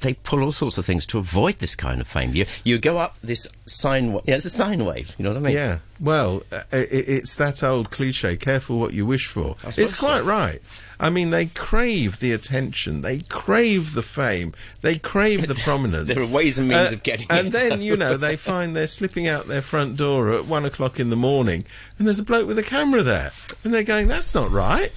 they 0.00 0.14
pull 0.14 0.42
all 0.42 0.52
sorts 0.52 0.78
of 0.78 0.84
things 0.86 1.06
to 1.06 1.18
avoid 1.18 1.58
this 1.58 1.74
kind 1.74 2.00
of 2.00 2.06
fame. 2.08 2.34
You 2.34 2.46
you 2.64 2.78
go 2.78 2.96
up 2.98 3.16
this 3.22 3.46
sine 3.66 4.12
wave. 4.12 4.24
Yeah, 4.26 4.36
it's 4.36 4.44
a 4.44 4.50
sine 4.50 4.84
wave. 4.84 5.14
You 5.18 5.24
know 5.24 5.30
what 5.30 5.36
I 5.38 5.40
mean? 5.40 5.54
yeah. 5.54 5.78
Well, 6.00 6.42
uh, 6.50 6.62
i 6.72 6.76
it's 6.90 7.36
that 7.36 7.62
old 7.62 7.90
cliche. 7.90 8.36
Careful 8.36 8.78
what 8.78 8.94
you 8.94 9.04
wish 9.04 9.26
for. 9.26 9.56
It's 9.64 9.94
quite 9.94 10.20
so. 10.20 10.24
right. 10.26 10.60
I 10.98 11.08
mean, 11.10 11.30
they 11.30 11.46
crave 11.46 12.18
the 12.20 12.32
attention. 12.32 13.00
They 13.02 13.18
crave 13.20 13.94
the 13.94 14.02
fame. 14.02 14.52
They 14.82 14.98
crave 14.98 15.46
the 15.46 15.54
prominence. 15.64 16.08
There 16.08 16.22
are 16.22 16.28
ways 16.28 16.58
and 16.58 16.68
means 16.68 16.90
Uh, 16.90 16.94
of 16.94 17.02
getting 17.02 17.26
And 17.30 17.38
it. 17.38 17.54
And 17.54 17.70
then, 17.72 17.82
you 17.82 17.96
know, 17.96 18.16
they 18.18 18.36
find 18.36 18.74
they're 18.76 18.86
slipping 18.86 19.28
out 19.28 19.46
their 19.48 19.62
front 19.62 19.96
door 19.96 20.32
at 20.32 20.46
one 20.46 20.64
o'clock 20.64 20.98
in 21.00 21.10
the 21.10 21.16
morning, 21.16 21.64
and 21.98 22.06
there's 22.06 22.18
a 22.18 22.24
bloke 22.24 22.46
with 22.46 22.58
a 22.58 22.62
camera 22.62 23.02
there, 23.02 23.32
and 23.64 23.72
they're 23.74 23.82
going, 23.82 24.08
"That's 24.08 24.34
not 24.34 24.50
right." 24.50 24.92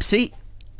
See, 0.00 0.32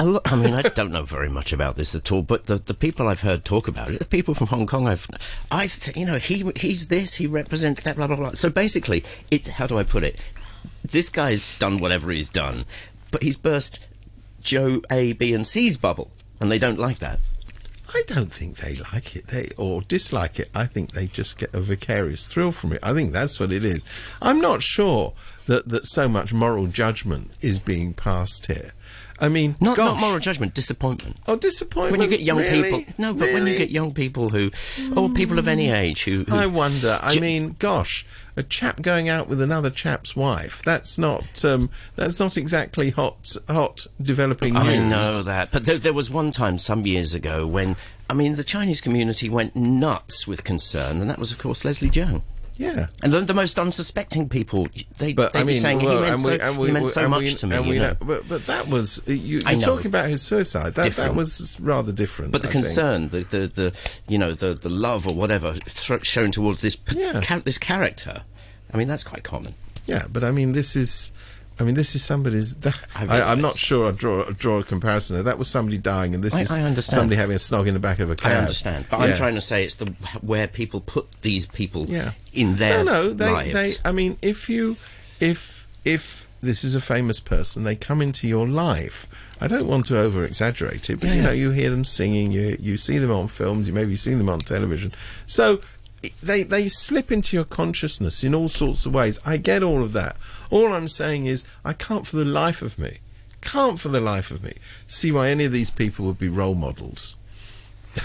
lo- 0.03 0.21
I 0.25 0.37
mean, 0.37 0.55
I 0.55 0.63
don't 0.63 0.93
know 0.93 1.05
very 1.05 1.29
much 1.29 1.53
about 1.53 1.77
this 1.77 1.95
at 1.95 2.11
all, 2.13 2.23
but 2.23 2.47
the, 2.47 2.57
the 2.57 2.75
people 2.75 3.09
I've 3.09 3.21
heard 3.21 3.45
talk 3.45 3.69
about 3.69 3.91
it, 3.91 3.99
the 3.99 4.05
people 4.05 4.35
from 4.35 4.47
Hong 4.49 4.67
Kong, 4.67 4.89
I've, 4.89 5.07
I, 5.51 5.67
th- 5.67 5.97
you 5.97 6.07
know, 6.07 6.19
he 6.19 6.51
he's 6.57 6.89
this, 6.89 7.15
he 7.15 7.27
represents 7.27 7.83
that, 7.83 7.97
blah 7.97 8.07
blah 8.07 8.17
blah. 8.17 8.33
So 8.33 8.51
basically, 8.51 9.05
it's 9.31 9.49
how 9.49 9.67
do 9.67 9.79
I 9.79 9.85
put 9.85 10.05
it? 10.05 10.17
This 10.85 11.09
guy's 11.09 11.59
done 11.59 11.79
whatever 11.79 12.11
he's 12.11 12.29
done, 12.29 12.65
but 13.11 13.23
he's 13.23 13.37
burst 13.37 13.87
Joe 14.41 14.83
A, 14.91 15.13
B, 15.13 15.35
and 15.35 15.47
C's 15.47 15.77
bubble, 15.77 16.11
and 16.41 16.51
they 16.51 16.59
don't 16.59 16.79
like 16.79 16.99
that. 17.01 17.19
I 17.93 18.03
don't 18.07 18.33
think 18.33 18.59
they 18.59 18.77
like 18.93 19.17
it, 19.17 19.27
they 19.27 19.51
or 19.57 19.83
dislike 19.83 20.39
it. 20.39 20.49
I 20.55 20.67
think 20.67 20.93
they 20.93 21.09
just 21.09 21.39
get 21.39 21.53
a 21.53 21.61
vicarious 21.61 22.33
thrill 22.33 22.53
from 22.53 22.73
it. 22.73 22.79
I 22.83 22.93
think 22.95 23.13
that's 23.13 23.41
what 23.41 23.51
it 23.53 23.65
is. 23.65 23.83
I'm 24.23 24.41
not 24.41 24.63
sure 24.63 25.13
that 25.47 25.69
that 25.69 25.87
so 25.87 26.09
much 26.09 26.33
moral 26.33 26.69
judgment 26.69 27.33
is 27.41 27.59
being 27.59 27.93
passed 27.93 28.47
here. 28.47 28.73
I 29.21 29.29
mean, 29.29 29.55
Not 29.61 29.77
gosh, 29.77 29.93
not 29.93 30.01
moral 30.01 30.19
judgment, 30.19 30.55
disappointment. 30.55 31.17
Oh, 31.27 31.37
disappointment. 31.37 31.93
When 31.93 32.01
you 32.01 32.09
get 32.17 32.21
young 32.25 32.39
really? 32.39 32.63
people, 32.63 32.95
no, 32.99 33.13
but 33.13 33.33
when 33.33 33.47
you 33.47 33.57
get 33.59 33.71
young 33.71 33.93
people 33.93 34.31
who, 34.31 34.51
or 34.97 35.11
people 35.11 35.39
of 35.39 35.47
any 35.47 35.71
age 35.71 36.05
who, 36.05 36.25
who 36.25 36.35
I 36.35 36.47
wonder. 36.47 36.99
I 37.03 37.15
Ju- 37.15 37.21
mean, 37.21 37.57
gosh, 37.59 38.07
a 38.37 38.43
chap 38.43 38.81
going 38.81 39.09
out 39.09 39.29
with 39.29 39.43
another 39.43 39.69
chap's 39.69 40.17
wife. 40.17 40.63
That's 40.63 40.97
not. 40.97 41.45
Um, 41.45 41.69
that's 41.97 42.19
not 42.19 42.37
exactly 42.39 42.91
hot. 42.91 43.37
Hot 43.49 43.87
developing 44.01 44.55
news. 44.55 44.63
I 44.65 44.77
know 44.79 45.23
that, 45.23 45.51
but 45.53 45.67
there, 45.67 45.79
there 45.79 45.93
was 45.93 46.11
one 46.11 46.31
time 46.31 46.57
some 46.57 46.87
years 46.87 47.13
ago 47.15 47.47
when 47.47 47.77
I 48.09 48.15
mean 48.15 48.37
the 48.37 48.45
Chinese 48.45 48.81
community 48.81 49.29
went 49.29 49.55
nuts 49.55 50.27
with 50.27 50.45
concern, 50.45 51.01
and 51.01 51.11
that 51.11 51.19
was 51.19 51.31
of 51.31 51.39
course 51.39 51.65
Leslie 51.65 51.91
Cheung. 51.91 52.23
Yeah. 52.61 52.89
And 53.03 53.11
the, 53.11 53.21
the 53.23 53.33
most 53.33 53.59
unsuspecting 53.59 54.29
people, 54.29 54.69
they 54.99 55.15
But 55.15 55.33
they 55.33 55.41
I 55.41 55.45
mean, 55.45 55.59
saying 55.61 55.79
well, 55.79 56.03
he 56.03 56.11
meant 56.11 56.21
so, 56.21 56.53
we, 56.53 56.59
we, 56.59 56.67
he 56.67 56.73
meant 56.75 56.89
so 56.89 57.09
much 57.09 57.23
we, 57.23 57.35
to 57.35 57.47
me. 57.47 57.57
and 57.57 57.65
you 57.67 57.73
we 57.73 57.79
know. 57.79 57.95
but, 57.99 58.29
but 58.29 58.45
that 58.47 58.69
was, 58.69 59.01
you, 59.07 59.15
you're 59.15 59.43
know. 59.53 59.59
talking 59.59 59.87
about 59.87 60.11
his 60.11 60.21
suicide. 60.21 60.75
That 60.75 60.93
that 60.93 61.15
was 61.15 61.59
rather 61.59 61.91
different. 61.91 62.33
But 62.33 62.43
the 62.43 62.49
I 62.49 62.53
think. 62.53 62.65
concern, 62.67 63.09
the, 63.09 63.21
the, 63.23 63.47
the 63.47 63.91
you 64.09 64.19
know 64.19 64.33
the, 64.33 64.53
the 64.53 64.69
love 64.69 65.07
or 65.09 65.15
whatever 65.15 65.55
thro- 65.55 66.01
shown 66.01 66.33
towards 66.33 66.61
this 66.61 66.77
p- 66.77 67.01
Yeah. 67.01 67.21
cha- 67.23 67.39
this 67.39 67.57
character, 67.57 68.25
I 68.75 68.77
mean 68.77 68.89
that's 68.89 69.05
quite 69.05 69.25
common. 69.25 69.55
Yeah, 69.87 70.05
but 70.13 70.23
I 70.23 70.31
mean, 70.31 70.53
this 70.53 70.77
is. 70.77 71.13
I 71.61 71.65
mean, 71.65 71.75
this 71.75 71.95
is 71.95 72.03
somebody's. 72.03 72.55
That, 72.57 72.79
I 72.95 73.07
I, 73.21 73.33
I'm 73.33 73.41
not 73.41 73.57
sure. 73.57 73.89
I 73.89 73.93
draw 73.93 74.25
draw 74.31 74.59
a 74.61 74.65
comparison 74.65 75.17
there. 75.17 75.23
That 75.25 75.39
was 75.39 75.49
somebody 75.49 75.79
dying, 75.79 76.15
and 76.15 76.25
this 76.25 76.35
I- 76.35 76.41
is 76.43 76.51
I 76.51 76.75
somebody 76.81 77.17
having 77.17 77.37
a 77.37 77.39
snog 77.39 77.67
in 77.67 77.75
the 77.75 77.81
back 77.81 77.99
of 77.99 78.11
a 78.11 78.17
cab. 78.17 78.33
I 78.33 78.37
understand, 78.41 78.87
but 78.91 79.01
Yeah. 79.01 79.07
I'm 79.07 79.15
trying 79.17 79.35
to 79.35 79.41
say 79.41 79.65
it's 79.65 79.77
the 79.77 79.93
where 80.23 80.47
people 80.47 80.81
put 80.81 81.07
these 81.23 81.47
people 81.47 81.87
Yeah. 81.87 82.13
in 82.33 82.57
their 82.57 82.83
no, 82.85 83.09
no. 83.09 83.13
They, 83.13 83.31
lives. 83.31 83.53
they. 83.53 83.75
I 83.89 83.93
mean, 83.93 84.17
if 84.23 84.49
you, 84.49 84.77
if 85.21 85.67
if 85.85 86.27
this 86.43 86.65
is 86.65 86.75
a 86.75 86.81
famous 86.81 87.21
person, 87.21 87.65
they 87.65 87.77
come 87.77 88.01
into 88.01 88.27
your 88.27 88.49
life. 88.49 89.07
I 89.43 89.49
don't 89.49 89.67
want 89.67 89.87
to 89.87 89.99
over 89.99 90.25
exaggerate 90.25 90.89
it, 90.91 91.01
but 91.01 91.09
Yeah, 91.09 91.15
you 91.15 91.23
know, 91.23 91.31
you 91.33 91.51
hear 91.51 91.71
them 91.71 91.85
singing, 91.85 92.33
you 92.33 92.57
you 92.61 92.77
see 92.77 92.99
them 92.99 93.11
on 93.11 93.29
films, 93.29 93.67
you 93.67 93.75
maybe 93.75 93.97
see 93.97 94.15
them 94.15 94.29
on 94.31 94.39
television. 94.39 94.93
So 95.27 95.61
they 96.23 96.43
they 96.43 96.69
slip 96.69 97.11
into 97.13 97.37
your 97.37 97.45
consciousness 97.45 98.25
in 98.25 98.35
all 98.35 98.49
sorts 98.49 98.87
of 98.87 98.95
ways. 98.95 99.19
I 99.25 99.37
get 99.37 99.63
all 99.63 99.83
of 99.83 99.93
that. 99.93 100.17
All 100.51 100.73
I'm 100.73 100.89
saying 100.89 101.27
is, 101.27 101.45
I 101.65 101.73
can't 101.73 102.07
for 102.07 102.17
the 102.17 102.25
life 102.25 102.63
of 102.63 102.79
me, 102.79 102.99
can't 103.41 103.79
for 103.79 103.89
the 103.89 104.01
life 104.01 104.31
of 104.31 104.43
me, 104.43 104.55
see 104.87 105.13
why 105.13 105.29
any 105.29 105.45
of 105.45 105.53
these 105.53 105.71
people 105.71 106.07
would 106.07 106.19
be 106.19 106.29
role 106.29 106.55
models. 106.55 107.17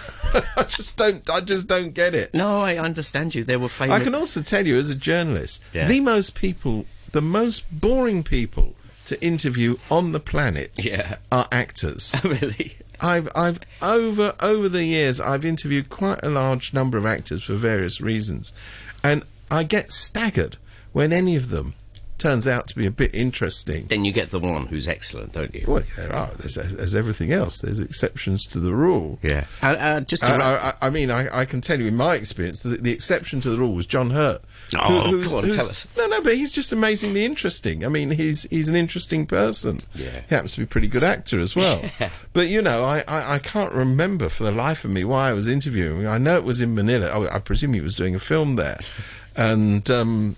I 0.57 0.63
just 0.67 0.97
don't. 0.97 1.29
I 1.29 1.41
just 1.41 1.67
don't 1.67 1.93
get 1.93 2.13
it. 2.15 2.33
no, 2.33 2.61
I 2.61 2.77
understand 2.77 3.35
you. 3.35 3.43
They 3.43 3.57
were 3.57 3.69
famous. 3.69 4.01
I 4.01 4.03
can 4.03 4.15
also 4.15 4.41
tell 4.41 4.65
you, 4.65 4.77
as 4.79 4.89
a 4.89 4.95
journalist, 4.95 5.63
Yeah. 5.73 5.87
the 5.87 5.99
most 6.01 6.35
people, 6.35 6.85
the 7.11 7.21
most 7.21 7.63
boring 7.71 8.23
people 8.23 8.75
to 9.05 9.23
interview 9.23 9.77
on 9.91 10.11
the 10.11 10.19
planet 10.19 10.83
Yeah. 10.83 11.17
are 11.31 11.47
actors. 11.51 12.15
really. 12.23 12.75
I've, 13.01 13.29
I've 13.35 13.59
over 13.81 14.35
over 14.39 14.69
the 14.69 14.83
years, 14.83 15.19
I've 15.21 15.45
interviewed 15.45 15.89
quite 15.89 16.23
a 16.23 16.29
large 16.29 16.73
number 16.73 16.97
of 16.97 17.05
actors 17.05 17.43
for 17.43 17.55
various 17.55 18.01
reasons, 18.01 18.53
and 19.03 19.23
I 19.49 19.63
get 19.63 19.91
staggered 19.91 20.57
when 20.91 21.13
any 21.13 21.35
of 21.35 21.49
them 21.49 21.73
turns 22.25 22.47
out 22.47 22.67
to 22.67 22.75
be 22.75 22.85
a 22.85 22.91
bit 22.91 23.13
interesting. 23.13 23.85
Then 23.85 24.03
you 24.05 24.11
get 24.11 24.31
the 24.31 24.39
one 24.39 24.65
who's 24.67 24.87
excellent, 24.87 25.33
don't 25.33 25.53
you? 25.53 25.65
Well, 25.67 25.83
there 25.95 26.13
are. 26.15 26.31
There's, 26.37 26.55
there's 26.55 26.95
everything 26.95 27.31
else. 27.31 27.59
There's 27.59 27.79
exceptions 27.79 28.45
to 28.47 28.59
the 28.59 28.73
rule. 28.73 29.19
Yeah. 29.21 29.45
Uh, 29.61 29.67
uh, 29.67 29.99
just 30.01 30.23
to 30.23 30.33
I, 30.33 30.69
I, 30.69 30.73
I 30.81 30.89
mean, 30.89 31.11
I, 31.11 31.41
I 31.41 31.45
can 31.45 31.61
tell 31.61 31.79
you 31.79 31.87
in 31.87 31.95
my 31.95 32.15
experience, 32.15 32.61
the, 32.61 32.77
the 32.77 32.91
exception 32.91 33.41
to 33.41 33.49
the 33.49 33.57
rule 33.57 33.73
was 33.73 33.85
John 33.85 34.09
Hurt. 34.09 34.41
Oh, 34.73 35.09
who's- 35.09 35.31
go 35.31 35.39
on, 35.39 35.43
tell 35.45 35.69
us. 35.69 35.87
No, 35.95 36.07
no, 36.07 36.21
but 36.21 36.35
he's 36.35 36.51
just 36.51 36.71
amazingly 36.71 37.25
interesting. 37.25 37.85
I 37.85 37.89
mean, 37.89 38.09
he's 38.09 38.43
he's 38.43 38.69
an 38.69 38.75
interesting 38.75 39.25
person. 39.25 39.79
Yeah. 39.93 40.21
He 40.27 40.33
happens 40.35 40.53
to 40.53 40.59
be 40.59 40.63
a 40.63 40.67
pretty 40.67 40.87
good 40.87 41.03
actor 41.03 41.39
as 41.39 41.55
well. 41.55 41.81
Yeah. 41.99 42.09
But, 42.33 42.49
you 42.49 42.61
know, 42.61 42.83
I, 42.83 43.03
I, 43.07 43.35
I 43.35 43.39
can't 43.39 43.71
remember 43.71 44.27
for 44.27 44.43
the 44.43 44.51
life 44.51 44.83
of 44.83 44.91
me 44.91 45.05
why 45.05 45.29
I 45.29 45.33
was 45.33 45.47
interviewing. 45.47 46.05
I 46.07 46.17
know 46.17 46.35
it 46.35 46.43
was 46.43 46.59
in 46.59 46.75
Manila. 46.75 47.09
Oh, 47.13 47.27
I 47.31 47.39
presume 47.39 47.73
he 47.73 47.79
was 47.79 47.95
doing 47.95 48.15
a 48.15 48.19
film 48.19 48.55
there. 48.57 48.79
And... 49.37 49.89
Um, 49.89 50.35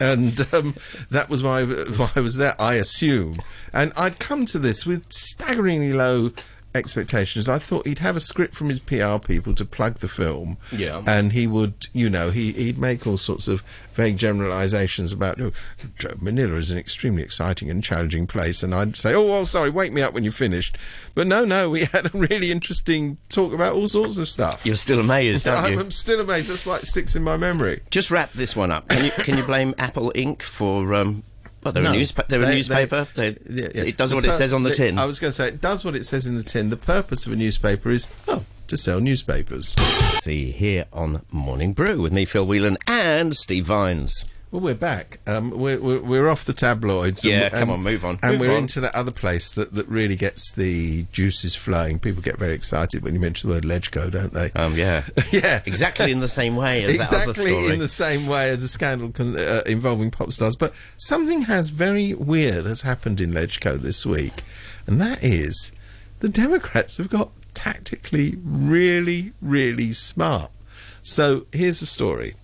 and 0.00 0.40
um, 0.52 0.76
that 1.10 1.28
was 1.28 1.42
why, 1.42 1.64
why 1.96 2.10
I 2.14 2.20
was 2.20 2.36
there, 2.36 2.54
I 2.58 2.74
assume. 2.74 3.36
And 3.72 3.92
I'd 3.96 4.18
come 4.18 4.44
to 4.46 4.58
this 4.58 4.86
with 4.86 5.12
staggeringly 5.12 5.92
low 5.92 6.32
expectations. 6.74 7.48
I 7.48 7.58
thought 7.58 7.86
he'd 7.86 7.98
have 8.00 8.16
a 8.16 8.20
script 8.20 8.54
from 8.54 8.68
his 8.68 8.78
PR 8.78 9.18
people 9.18 9.54
to 9.54 9.64
plug 9.64 9.98
the 9.98 10.08
film, 10.08 10.58
Yeah. 10.72 11.02
and 11.06 11.32
he 11.32 11.46
would, 11.46 11.86
you 11.92 12.08
know, 12.10 12.30
he, 12.30 12.52
he'd 12.52 12.78
make 12.78 13.06
all 13.06 13.16
sorts 13.18 13.48
of 13.48 13.62
vague 13.94 14.16
generalisations 14.16 15.12
about 15.12 15.40
oh, 15.40 15.50
Manila 16.20 16.54
is 16.56 16.70
an 16.70 16.78
extremely 16.78 17.22
exciting 17.22 17.68
and 17.70 17.82
challenging 17.82 18.26
place, 18.26 18.62
and 18.62 18.74
I'd 18.74 18.96
say, 18.96 19.14
oh, 19.14 19.26
well, 19.26 19.46
sorry, 19.46 19.70
wake 19.70 19.92
me 19.92 20.02
up 20.02 20.14
when 20.14 20.22
you're 20.24 20.32
finished. 20.32 20.76
But 21.14 21.26
no, 21.26 21.44
no, 21.44 21.70
we 21.70 21.84
had 21.92 22.06
a 22.14 22.16
really 22.16 22.50
interesting 22.52 23.16
talk 23.28 23.52
about 23.52 23.74
all 23.74 23.88
sorts 23.88 24.18
of 24.18 24.28
stuff. 24.28 24.64
You're 24.64 24.76
still 24.76 25.00
amazed, 25.00 25.48
aren't 25.48 25.72
you? 25.72 25.80
I'm 25.80 25.90
still 25.90 26.20
amazed. 26.20 26.48
That's 26.50 26.66
why 26.66 26.76
it 26.76 26.86
sticks 26.86 27.16
in 27.16 27.22
my 27.24 27.36
memory. 27.36 27.80
Just 27.90 28.10
wrap 28.10 28.32
this 28.32 28.54
one 28.54 28.70
up. 28.70 28.88
Can 28.88 29.04
you 29.04 29.10
can 29.10 29.36
you 29.36 29.42
blame 29.44 29.74
Apple 29.78 30.12
Inc. 30.14 30.42
for 30.42 30.94
um? 30.94 31.24
Well, 31.64 31.72
they're 31.72 31.82
No. 31.82 31.90
a 31.92 31.96
newspaper. 31.96 32.28
They're 32.28 32.42
a 32.42 32.54
newspaper. 32.54 33.06
they- 33.14 33.30
They, 33.30 33.62
yeah. 33.62 33.82
It 33.84 33.96
does 33.96 34.14
what 34.14 34.24
it 34.24 34.32
says 34.32 34.54
on 34.54 34.62
the 34.62 34.70
tin. 34.72 34.98
I 34.98 35.06
was 35.06 35.18
going 35.18 35.30
to 35.30 35.34
say 35.34 35.48
it 35.48 35.60
does 35.60 35.84
what 35.84 35.96
it 35.96 36.04
says 36.04 36.26
in 36.26 36.36
the 36.36 36.42
tin. 36.42 36.70
The 36.70 36.76
purpose 36.76 37.26
of 37.26 37.32
a 37.32 37.36
newspaper 37.36 37.90
is 37.90 38.06
oh 38.28 38.44
to 38.68 38.76
sell 38.76 39.00
newspapers. 39.00 39.74
See 40.22 40.50
here 40.52 40.84
on 40.92 41.22
Morning 41.32 41.72
Brew 41.72 42.00
with 42.02 42.12
me, 42.12 42.24
Phil 42.26 42.46
Whelan, 42.46 42.76
and 42.86 43.34
Steve 43.34 43.64
Vines. 43.66 44.24
Well, 44.50 44.62
we're 44.62 44.74
back. 44.74 45.18
Um, 45.26 45.50
we're, 45.50 45.78
we're 45.78 46.00
we're 46.00 46.28
off 46.28 46.46
the 46.46 46.54
tabloids. 46.54 47.22
and- 47.22 47.32
Yeah, 47.32 47.48
come 47.50 47.62
and- 47.64 47.70
on, 47.72 47.82
move 47.82 48.02
on, 48.02 48.18
And 48.22 48.32
move 48.38 48.40
we're 48.40 48.52
on. 48.56 48.62
into 48.62 48.80
that 48.80 48.94
other 48.94 49.10
place 49.10 49.50
that, 49.50 49.74
that 49.74 49.86
really 49.88 50.16
gets 50.16 50.52
the 50.52 51.04
juices 51.12 51.54
flowing. 51.54 51.98
People 51.98 52.22
get 52.22 52.38
very 52.38 52.54
excited 52.54 53.02
when 53.02 53.12
you 53.12 53.20
mention 53.20 53.50
the 53.50 53.56
word 53.56 53.64
Legco, 53.64 54.10
don't 54.10 54.32
they? 54.32 54.50
Um, 54.52 54.72
yeah. 54.74 55.04
yeah, 55.30 55.60
exactly 55.66 56.10
in 56.12 56.20
the 56.20 56.28
same 56.28 56.56
way 56.56 56.84
as 56.84 56.94
exactly 56.94 57.68
in 57.74 57.78
the 57.78 57.86
same 57.88 58.26
way 58.26 58.48
as 58.48 58.62
a 58.62 58.68
scandal 58.68 59.10
con- 59.10 59.38
uh, 59.38 59.62
involving 59.66 60.10
pop 60.10 60.32
stars. 60.32 60.56
But 60.56 60.72
something 60.96 61.42
has 61.42 61.68
very 61.68 62.14
weird 62.14 62.64
has 62.64 62.80
happened 62.82 63.20
in 63.20 63.32
Legco 63.32 63.78
this 63.78 64.06
week, 64.06 64.44
and 64.86 64.98
that 64.98 65.22
is 65.22 65.72
the 66.20 66.28
Democrats 66.30 66.96
have 66.96 67.10
got 67.10 67.32
tactically 67.52 68.38
really, 68.42 69.32
really 69.42 69.92
smart. 69.92 70.50
So 71.02 71.44
here's 71.52 71.80
the 71.80 71.86
story. 71.86 72.34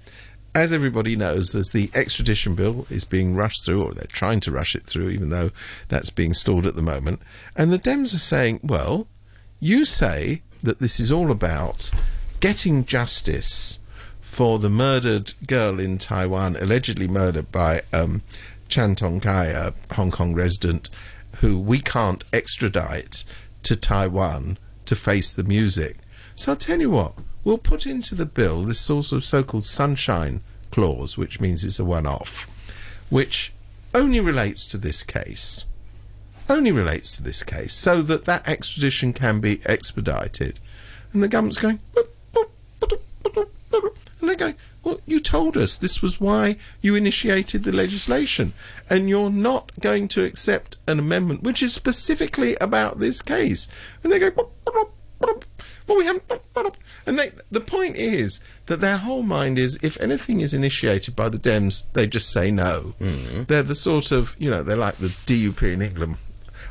As 0.54 0.72
everybody 0.72 1.16
knows, 1.16 1.50
there's 1.50 1.70
the 1.70 1.90
extradition 1.94 2.54
bill 2.54 2.86
is 2.88 3.04
being 3.04 3.34
rushed 3.34 3.64
through, 3.64 3.82
or 3.82 3.92
they're 3.92 4.04
trying 4.06 4.38
to 4.40 4.52
rush 4.52 4.76
it 4.76 4.86
through, 4.86 5.10
even 5.10 5.30
though 5.30 5.50
that's 5.88 6.10
being 6.10 6.32
stalled 6.32 6.64
at 6.64 6.76
the 6.76 6.82
moment. 6.82 7.20
And 7.56 7.72
the 7.72 7.78
Dems 7.78 8.14
are 8.14 8.18
saying, 8.18 8.60
well, 8.62 9.08
you 9.58 9.84
say 9.84 10.42
that 10.62 10.78
this 10.78 11.00
is 11.00 11.10
all 11.10 11.32
about 11.32 11.90
getting 12.38 12.84
justice 12.84 13.80
for 14.20 14.60
the 14.60 14.70
murdered 14.70 15.32
girl 15.46 15.80
in 15.80 15.98
Taiwan, 15.98 16.54
allegedly 16.56 17.08
murdered 17.08 17.50
by 17.50 17.82
um, 17.92 18.22
Chan 18.68 18.94
Tong 18.94 19.18
Kai, 19.18 19.46
a 19.46 19.72
Hong 19.94 20.12
Kong 20.12 20.34
resident, 20.34 20.88
who 21.40 21.58
we 21.58 21.80
can't 21.80 22.22
extradite 22.32 23.24
to 23.64 23.74
Taiwan 23.74 24.58
to 24.84 24.94
face 24.94 25.34
the 25.34 25.42
music. 25.42 25.96
So 26.36 26.52
I'll 26.52 26.56
tell 26.56 26.80
you 26.80 26.90
what, 26.90 27.14
we'll 27.44 27.58
put 27.58 27.86
into 27.86 28.14
the 28.14 28.26
bill 28.26 28.64
this 28.64 28.80
sort 28.80 29.12
of 29.12 29.24
so-called 29.24 29.64
sunshine 29.64 30.40
clause, 30.70 31.16
which 31.16 31.40
means 31.40 31.64
it's 31.64 31.78
a 31.78 31.84
one-off, 31.84 32.50
which 33.10 33.52
only 33.94 34.18
relates 34.18 34.66
to 34.66 34.78
this 34.78 35.02
case 35.02 35.66
only 36.48 36.72
relates 36.72 37.16
to 37.16 37.22
this 37.22 37.42
case, 37.42 37.72
so 37.72 38.02
that 38.02 38.24
that 38.26 38.46
extradition 38.46 39.12
can 39.12 39.40
be 39.40 39.60
expedited. 39.64 40.58
And 41.12 41.22
the 41.22 41.28
government's 41.28 41.58
going, 41.58 41.80
and 41.96 42.06
they're 44.20 44.36
going, 44.36 44.56
well, 44.82 45.00
you 45.06 45.20
told 45.20 45.56
us 45.56 45.76
this 45.76 46.02
was 46.02 46.20
why 46.20 46.56
you 46.82 46.94
initiated 46.94 47.64
the 47.64 47.72
legislation, 47.72 48.52
and 48.90 49.08
you're 49.08 49.30
not 49.30 49.72
going 49.80 50.08
to 50.08 50.24
accept 50.24 50.76
an 50.86 50.98
amendment 50.98 51.42
which 51.42 51.62
is 51.62 51.72
specifically 51.72 52.56
about 52.56 52.98
this 52.98 53.22
case. 53.22 53.68
And 54.02 54.12
they 54.12 54.18
go, 54.18 54.50
well, 55.86 55.98
we 55.98 56.06
haven't. 56.06 56.24
And 57.06 57.18
they, 57.18 57.30
the 57.50 57.60
point 57.60 57.96
is 57.96 58.40
that 58.66 58.80
their 58.80 58.96
whole 58.96 59.22
mind 59.22 59.58
is 59.58 59.78
if 59.82 60.00
anything 60.00 60.40
is 60.40 60.54
initiated 60.54 61.14
by 61.14 61.28
the 61.28 61.38
Dems, 61.38 61.84
they 61.92 62.06
just 62.06 62.32
say 62.32 62.50
no. 62.50 62.94
Mm-hmm. 63.00 63.44
They're 63.44 63.62
the 63.62 63.74
sort 63.74 64.10
of, 64.10 64.34
you 64.38 64.50
know, 64.50 64.62
they're 64.62 64.76
like 64.76 64.96
the 64.96 65.08
DUP 65.08 65.62
in 65.62 65.82
England. 65.82 66.16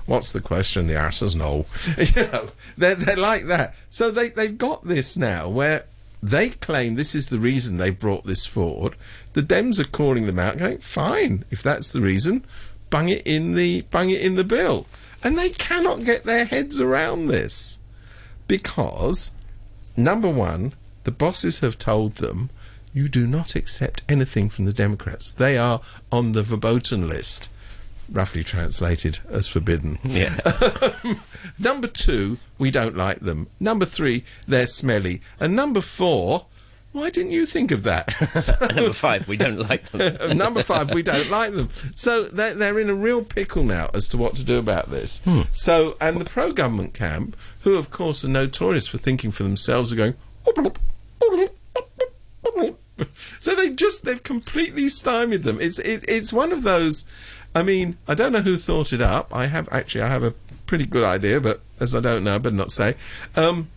What's 0.05 0.31
the 0.31 0.41
question? 0.41 0.87
The 0.87 0.99
answer 0.99 1.25
is 1.25 1.35
no. 1.35 1.65
you 1.97 2.23
know, 2.23 2.49
they're, 2.77 2.95
they're 2.95 3.17
like 3.17 3.45
that. 3.45 3.75
So 3.89 4.09
they, 4.09 4.29
they've 4.29 4.57
got 4.57 4.85
this 4.85 5.15
now 5.15 5.47
where 5.47 5.85
they 6.21 6.49
claim 6.49 6.95
this 6.95 7.13
is 7.13 7.29
the 7.29 7.39
reason 7.39 7.77
they 7.77 7.91
brought 7.91 8.25
this 8.25 8.45
forward. 8.45 8.95
The 9.33 9.41
Dems 9.41 9.79
are 9.79 9.89
calling 9.89 10.25
them 10.25 10.39
out, 10.39 10.57
going, 10.57 10.79
fine, 10.79 11.45
if 11.51 11.61
that's 11.61 11.93
the 11.93 12.01
reason, 12.01 12.45
bung 12.89 13.09
it 13.09 13.21
in 13.25 13.53
the, 13.53 13.81
bung 13.81 14.09
it 14.09 14.21
in 14.21 14.35
the 14.35 14.43
bill. 14.43 14.87
And 15.23 15.37
they 15.37 15.49
cannot 15.49 16.03
get 16.03 16.23
their 16.23 16.45
heads 16.45 16.81
around 16.81 17.27
this 17.27 17.77
because 18.57 19.31
number 19.97 20.29
one, 20.29 20.73
the 21.05 21.11
bosses 21.11 21.61
have 21.61 21.79
told 21.79 22.17
them 22.17 22.51
you 22.93 23.07
do 23.07 23.25
not 23.25 23.55
accept 23.55 24.03
anything 24.07 24.47
from 24.47 24.65
the 24.65 24.71
Democrats. 24.73 25.31
They 25.31 25.57
are 25.57 25.81
on 26.11 26.33
the 26.33 26.43
verboten 26.43 27.09
list, 27.09 27.49
roughly 28.11 28.43
translated 28.43 29.17
as 29.27 29.47
forbidden. 29.47 29.97
Yeah. 30.05 30.37
number 31.57 31.87
two, 31.87 32.37
we 32.59 32.69
don't 32.69 32.95
like 32.95 33.21
them. 33.21 33.47
Number 33.59 33.85
three, 33.85 34.23
they're 34.47 34.67
smelly. 34.67 35.21
And 35.39 35.55
number 35.55 35.81
four, 35.81 36.45
why 36.91 37.09
didn't 37.09 37.31
you 37.31 37.47
think 37.47 37.71
of 37.71 37.81
that? 37.83 38.13
So- 38.35 38.67
Number 38.67 38.93
five, 38.93 39.27
we 39.27 39.35
don't 39.35 39.57
like 39.67 39.89
them. 39.89 40.37
Number 40.37 40.61
five, 40.61 40.93
we 40.93 41.01
don't 41.01 41.31
like 41.31 41.53
them. 41.53 41.69
So 41.95 42.25
they're, 42.25 42.53
they're 42.53 42.79
in 42.79 42.91
a 42.91 42.93
real 42.93 43.23
pickle 43.23 43.63
now 43.63 43.89
as 43.95 44.07
to 44.09 44.17
what 44.17 44.35
to 44.35 44.43
do 44.43 44.59
about 44.59 44.91
this. 44.91 45.21
Hmm. 45.23 45.41
So, 45.53 45.97
and 45.99 46.21
the 46.21 46.25
pro 46.25 46.51
government 46.51 46.93
camp, 46.93 47.35
who 47.63 47.77
of 47.77 47.91
course 47.91 48.23
are 48.23 48.29
notorious 48.29 48.87
for 48.87 48.97
thinking 48.97 49.31
for 49.31 49.43
themselves, 49.43 49.91
are 49.91 49.95
going. 49.95 50.13
So 53.39 53.55
they 53.55 53.71
just 53.71 54.05
they've 54.05 54.23
completely 54.23 54.87
stymied 54.87 55.43
them. 55.43 55.59
It's 55.59 55.77
it, 55.79 56.05
it's 56.07 56.31
one 56.31 56.53
of 56.53 56.63
those. 56.63 57.03
I 57.53 57.61
mean, 57.61 57.97
I 58.07 58.13
don't 58.13 58.31
know 58.31 58.41
who 58.41 58.55
thought 58.55 58.93
it 58.93 59.01
up. 59.01 59.35
I 59.35 59.47
have 59.47 59.67
actually 59.69 60.01
I 60.01 60.07
have 60.07 60.23
a 60.23 60.33
pretty 60.65 60.85
good 60.85 61.03
idea, 61.03 61.41
but 61.41 61.59
as 61.79 61.93
I 61.93 61.99
don't 61.99 62.23
know, 62.23 62.35
I 62.35 62.37
better 62.37 62.55
not 62.55 62.71
say. 62.71 62.95
Um, 63.35 63.67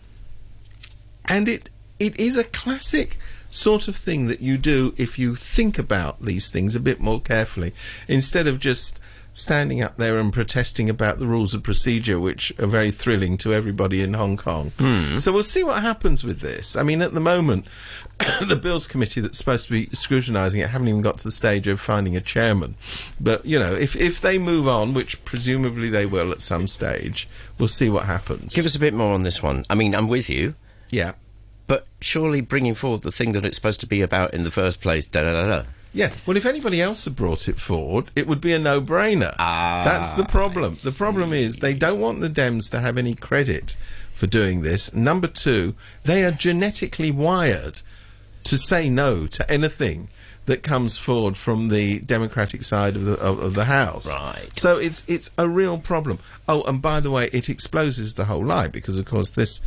and 1.25 1.49
it 1.49 1.69
it 1.99 2.17
is 2.17 2.37
a 2.37 2.45
classic 2.45 3.17
sort 3.49 3.87
of 3.87 3.95
thing 3.95 4.27
that 4.27 4.39
you 4.39 4.57
do 4.57 4.93
if 4.97 5.19
you 5.19 5.35
think 5.35 5.77
about 5.77 6.21
these 6.21 6.49
things 6.49 6.75
a 6.75 6.79
bit 6.79 6.99
more 6.99 7.19
carefully 7.19 7.73
instead 8.07 8.47
of 8.47 8.59
just 8.59 8.99
standing 9.37 9.83
up 9.83 9.97
there 9.97 10.17
and 10.17 10.33
protesting 10.33 10.89
about 10.89 11.19
the 11.19 11.27
rules 11.27 11.53
of 11.53 11.61
procedure 11.61 12.19
which 12.19 12.51
are 12.59 12.65
very 12.65 12.89
thrilling 12.89 13.37
to 13.37 13.53
everybody 13.53 14.01
in 14.01 14.15
Hong 14.15 14.35
Kong. 14.35 14.71
Hmm. 14.79 15.15
So 15.17 15.31
we'll 15.31 15.43
see 15.43 15.63
what 15.63 15.83
happens 15.83 16.23
with 16.23 16.39
this. 16.39 16.75
I 16.75 16.81
mean 16.81 17.03
at 17.03 17.13
the 17.13 17.19
moment 17.19 17.67
the 18.47 18.55
bills 18.55 18.87
committee 18.87 19.21
that's 19.21 19.37
supposed 19.37 19.67
to 19.67 19.73
be 19.73 19.95
scrutinizing 19.95 20.59
it 20.59 20.69
haven't 20.69 20.87
even 20.87 21.03
got 21.03 21.19
to 21.19 21.23
the 21.23 21.31
stage 21.31 21.67
of 21.67 21.79
finding 21.79 22.17
a 22.17 22.21
chairman. 22.21 22.75
But 23.21 23.45
you 23.45 23.59
know, 23.59 23.73
if 23.73 23.95
if 23.95 24.21
they 24.21 24.39
move 24.39 24.67
on, 24.67 24.95
which 24.95 25.23
presumably 25.23 25.89
they 25.89 26.07
will 26.07 26.31
at 26.31 26.41
some 26.41 26.65
stage, 26.65 27.27
we'll 27.59 27.67
see 27.67 27.89
what 27.89 28.05
happens. 28.05 28.55
Give 28.55 28.65
us 28.65 28.75
a 28.75 28.79
bit 28.79 28.95
more 28.95 29.13
on 29.13 29.21
this 29.21 29.43
one. 29.43 29.65
I 29.69 29.75
mean, 29.75 29.93
I'm 29.93 30.07
with 30.07 30.31
you, 30.31 30.55
yeah. 30.89 31.13
but 31.67 31.85
surely 32.01 32.41
bringing 32.41 32.73
forward 32.73 33.03
the 33.03 33.11
thing 33.11 33.33
that 33.33 33.45
it's 33.45 33.57
supposed 33.57 33.81
to 33.81 33.87
be 33.87 34.01
about 34.01 34.33
in 34.33 34.43
the 34.43 34.51
first 34.51 34.81
place, 34.81 35.05
da 35.05 35.21
da 35.21 35.33
da 35.33 35.45
da. 35.45 35.63
Yeah, 35.97 36.13
well, 36.27 36.37
if 36.37 36.45
anybody 36.45 36.79
else 36.79 37.05
had 37.05 37.15
brought 37.15 37.47
it 37.47 37.59
forward, 37.59 38.11
it 38.15 38.27
would 38.27 38.39
be 38.39 38.53
a 38.53 38.59
no-brainer. 38.59 39.35
Ah, 39.39 39.81
That's 39.83 40.13
the 40.13 40.25
problem. 40.25 40.75
The 40.83 40.91
problem 40.91 41.33
is 41.33 41.55
they 41.55 41.73
don't 41.73 41.99
want 41.99 42.21
the 42.21 42.29
Dems 42.29 42.69
to 42.69 42.79
have 42.79 42.99
any 42.99 43.15
credit 43.15 43.75
for 44.13 44.27
doing 44.27 44.61
this. 44.61 44.93
Number 44.93 45.27
two, 45.27 45.73
they 46.03 46.23
are 46.23 46.29
genetically 46.29 47.09
wired 47.09 47.81
to 48.43 48.59
say 48.59 48.91
no 48.91 49.25
to 49.25 49.51
anything 49.51 50.09
that 50.45 50.61
comes 50.61 50.99
forward 50.99 51.35
from 51.35 51.69
the 51.69 51.99
Democratic 52.01 52.61
side 52.61 52.95
of 52.95 53.03
the 53.03 53.15
of, 53.19 53.39
of 53.39 53.53
the 53.55 53.65
House. 53.65 54.07
Right. 54.15 54.49
So 54.53 54.77
it's 54.77 55.03
it's 55.07 55.31
a 55.35 55.49
real 55.49 55.79
problem. 55.79 56.19
Oh, 56.47 56.61
and 56.63 56.79
by 56.79 56.99
the 56.99 57.09
way, 57.09 57.27
it 57.33 57.49
exposes 57.49 58.13
the 58.13 58.25
whole 58.25 58.45
lie 58.45 58.67
because, 58.67 58.99
of 58.99 59.05
course, 59.05 59.31
this 59.31 59.61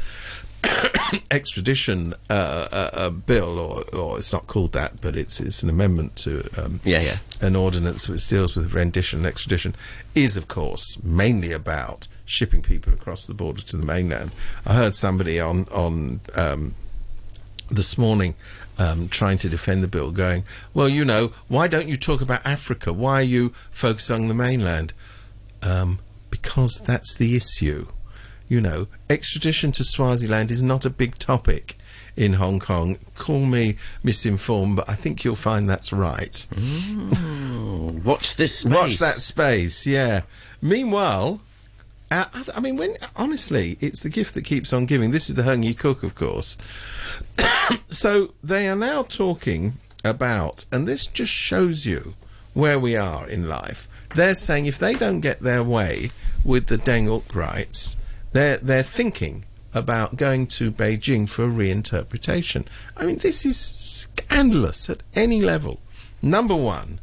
extradition 1.30 2.14
uh, 2.28 2.68
uh, 2.70 2.90
uh, 2.92 3.10
bill, 3.10 3.58
or, 3.58 3.84
or 3.94 4.18
it's 4.18 4.32
not 4.32 4.46
called 4.46 4.72
that, 4.72 5.00
but 5.00 5.16
it's 5.16 5.40
it's 5.40 5.62
an 5.62 5.70
amendment 5.70 6.16
to 6.16 6.48
um, 6.56 6.80
Yeah, 6.84 7.00
yeah. 7.00 7.18
an 7.40 7.56
ordinance 7.56 8.08
which 8.08 8.26
deals 8.28 8.56
with 8.56 8.74
rendition 8.74 9.20
and 9.20 9.26
extradition, 9.26 9.74
is 10.14 10.36
of 10.36 10.48
course 10.48 11.02
mainly 11.02 11.52
about 11.52 12.06
shipping 12.24 12.62
people 12.62 12.92
across 12.92 13.26
the 13.26 13.34
border 13.34 13.62
to 13.62 13.76
the 13.76 13.84
mainland. 13.84 14.30
I 14.66 14.74
heard 14.74 14.94
somebody 14.94 15.40
on 15.40 15.66
on 15.72 16.20
um, 16.36 16.74
this 17.70 17.96
morning 17.98 18.34
um, 18.78 19.08
trying 19.08 19.38
to 19.38 19.48
defend 19.48 19.82
the 19.82 19.88
bill, 19.88 20.10
going, 20.10 20.44
"Well, 20.74 20.88
you 20.88 21.04
know, 21.04 21.32
why 21.48 21.68
don't 21.68 21.88
you 21.88 21.96
talk 21.96 22.20
about 22.20 22.44
Africa? 22.46 22.92
Why 22.92 23.14
are 23.20 23.22
you 23.22 23.52
focusing 23.70 24.16
on 24.16 24.28
the 24.28 24.34
mainland?" 24.34 24.92
Um, 25.62 25.98
because 26.30 26.80
that's 26.84 27.14
the 27.14 27.36
issue. 27.36 27.86
You 28.50 28.60
know, 28.60 28.88
extradition 29.08 29.70
to 29.72 29.84
Swaziland 29.84 30.50
is 30.50 30.60
not 30.60 30.84
a 30.84 30.90
big 30.90 31.18
topic 31.18 31.78
in 32.16 32.32
Hong 32.32 32.58
Kong. 32.58 32.98
Call 33.14 33.46
me 33.46 33.76
misinformed, 34.02 34.74
but 34.74 34.88
I 34.88 34.94
think 34.96 35.22
you'll 35.22 35.36
find 35.36 35.70
that's 35.70 35.92
right. 35.92 36.44
Watch 38.04 38.34
this 38.34 38.58
space. 38.60 38.72
Watch 38.72 38.98
that 38.98 39.14
space, 39.14 39.86
yeah. 39.86 40.22
Meanwhile, 40.60 41.40
uh, 42.10 42.24
I- 42.52 42.58
mean, 42.58 42.74
when 42.76 42.96
honestly, 43.14 43.78
it's 43.80 44.00
the 44.00 44.10
gift 44.10 44.34
that 44.34 44.44
keeps 44.44 44.72
on 44.72 44.84
giving. 44.84 45.12
This 45.12 45.30
is 45.30 45.36
the 45.36 45.42
Heung 45.42 45.64
Yee 45.64 45.72
Kuk, 45.72 46.02
of 46.02 46.16
course. 46.16 46.58
so 47.88 48.34
they 48.42 48.68
are 48.68 48.74
now 48.74 49.04
talking 49.04 49.74
about, 50.04 50.64
and 50.72 50.88
this 50.88 51.06
just 51.06 51.32
shows 51.32 51.86
you 51.86 52.14
where 52.52 52.80
we 52.80 52.96
are 52.96 53.28
in 53.28 53.48
life. 53.48 53.86
They're 54.16 54.34
saying 54.34 54.66
if 54.66 54.76
they 54.76 54.94
don't 54.94 55.20
get 55.20 55.38
their 55.40 55.62
way 55.62 56.10
with 56.44 56.66
the 56.66 56.78
ding 56.78 57.22
rights, 57.32 57.96
they're 58.32 58.58
they're 58.58 58.82
thinking 58.82 59.44
about 59.72 60.16
going 60.16 60.46
to 60.46 60.70
Beijing 60.70 61.28
for 61.28 61.44
a 61.44 61.48
reinterpretation. 61.48 62.66
I 62.96 63.06
mean, 63.06 63.18
this 63.18 63.46
is 63.46 63.56
scandalous 63.58 64.90
at 64.90 65.02
any 65.14 65.40
level. 65.40 65.80
Number 66.22 66.56
one, 66.56 67.00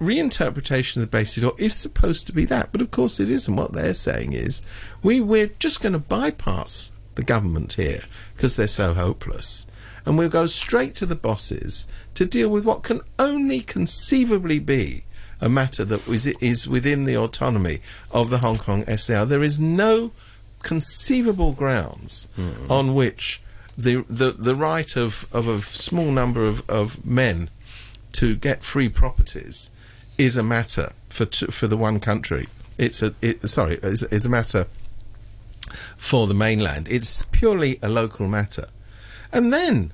reinterpretation 0.00 0.96
of 0.96 1.02
the 1.02 1.06
basic 1.06 1.42
law 1.42 1.52
is 1.58 1.74
supposed 1.74 2.26
to 2.26 2.32
be 2.32 2.44
that, 2.46 2.70
but 2.72 2.80
of 2.80 2.90
course 2.90 3.20
it 3.20 3.30
isn't. 3.30 3.56
What 3.56 3.72
they're 3.72 3.94
saying 3.94 4.32
is 4.32 4.62
we 5.02 5.20
we're 5.20 5.50
just 5.58 5.80
going 5.80 5.92
to 5.92 5.98
bypass 5.98 6.92
the 7.14 7.22
government 7.22 7.74
here 7.74 8.04
because 8.34 8.56
they're 8.56 8.66
so 8.66 8.94
hopeless, 8.94 9.66
and 10.06 10.16
we'll 10.16 10.28
go 10.28 10.46
straight 10.46 10.94
to 10.96 11.06
the 11.06 11.14
bosses 11.14 11.86
to 12.14 12.26
deal 12.26 12.48
with 12.48 12.64
what 12.64 12.82
can 12.82 13.00
only 13.18 13.60
conceivably 13.60 14.58
be 14.58 15.04
a 15.40 15.48
matter 15.48 15.84
that 15.84 16.06
is, 16.08 16.26
is 16.26 16.68
within 16.68 17.04
the 17.04 17.16
autonomy 17.16 17.80
of 18.12 18.30
the 18.30 18.38
Hong 18.38 18.58
Kong 18.58 18.84
SAR. 18.96 19.26
There 19.26 19.42
is 19.42 19.58
no 19.58 20.12
conceivable 20.62 21.52
grounds 21.52 22.28
on 22.68 22.94
which 22.94 23.42
the, 23.76 24.04
the 24.08 24.32
the 24.32 24.54
right 24.54 24.96
of, 24.96 25.26
of 25.32 25.48
a 25.48 25.60
small 25.62 26.10
number 26.10 26.46
of, 26.46 26.68
of 26.68 27.04
men 27.06 27.48
to 28.12 28.34
get 28.36 28.62
free 28.62 28.88
properties 28.88 29.70
is 30.18 30.36
a 30.36 30.42
matter 30.42 30.92
for 31.08 31.24
t- 31.24 31.46
for 31.46 31.66
the 31.66 31.76
one 31.76 31.98
country. 32.00 32.48
It's 32.78 33.02
a 33.02 33.14
it, 33.22 33.48
sorry 33.48 33.78
is, 33.82 34.02
is 34.04 34.26
a 34.26 34.28
matter 34.28 34.66
for 35.96 36.26
the 36.26 36.34
mainland. 36.34 36.86
It's 36.90 37.22
purely 37.24 37.78
a 37.82 37.88
local 37.88 38.28
matter, 38.28 38.68
and 39.32 39.52
then 39.52 39.92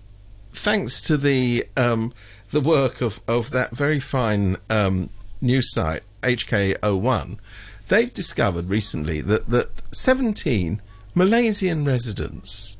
thanks 0.52 1.00
to 1.02 1.16
the 1.16 1.66
um, 1.76 2.12
the 2.50 2.60
work 2.60 3.00
of, 3.00 3.20
of 3.28 3.50
that 3.50 3.70
very 3.70 4.00
fine 4.00 4.56
um, 4.70 5.10
news 5.40 5.72
site 5.72 6.02
HK01, 6.22 7.38
they've 7.88 8.12
discovered 8.12 8.68
recently 8.68 9.20
that 9.22 9.48
that 9.48 9.70
17 9.92 10.80
Malaysian 11.14 11.84
residents, 11.84 12.76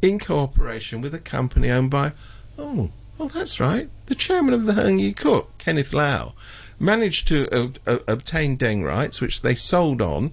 in 0.00 0.18
cooperation 0.18 1.00
with 1.00 1.14
a 1.14 1.18
company 1.18 1.70
owned 1.70 1.90
by 1.90 2.12
oh 2.58 2.90
oh 3.18 3.28
that's 3.28 3.60
right 3.60 3.88
the 4.06 4.14
chairman 4.14 4.54
of 4.54 4.66
the 4.66 4.72
Heung 4.72 5.00
Yee 5.00 5.12
Kuk 5.12 5.58
Kenneth 5.58 5.92
Lau, 5.92 6.34
managed 6.78 7.28
to 7.28 7.48
uh, 7.54 7.68
uh, 7.86 7.98
obtain 8.08 8.56
ding 8.56 8.82
rights 8.82 9.20
which 9.20 9.42
they 9.42 9.54
sold 9.54 10.00
on 10.00 10.32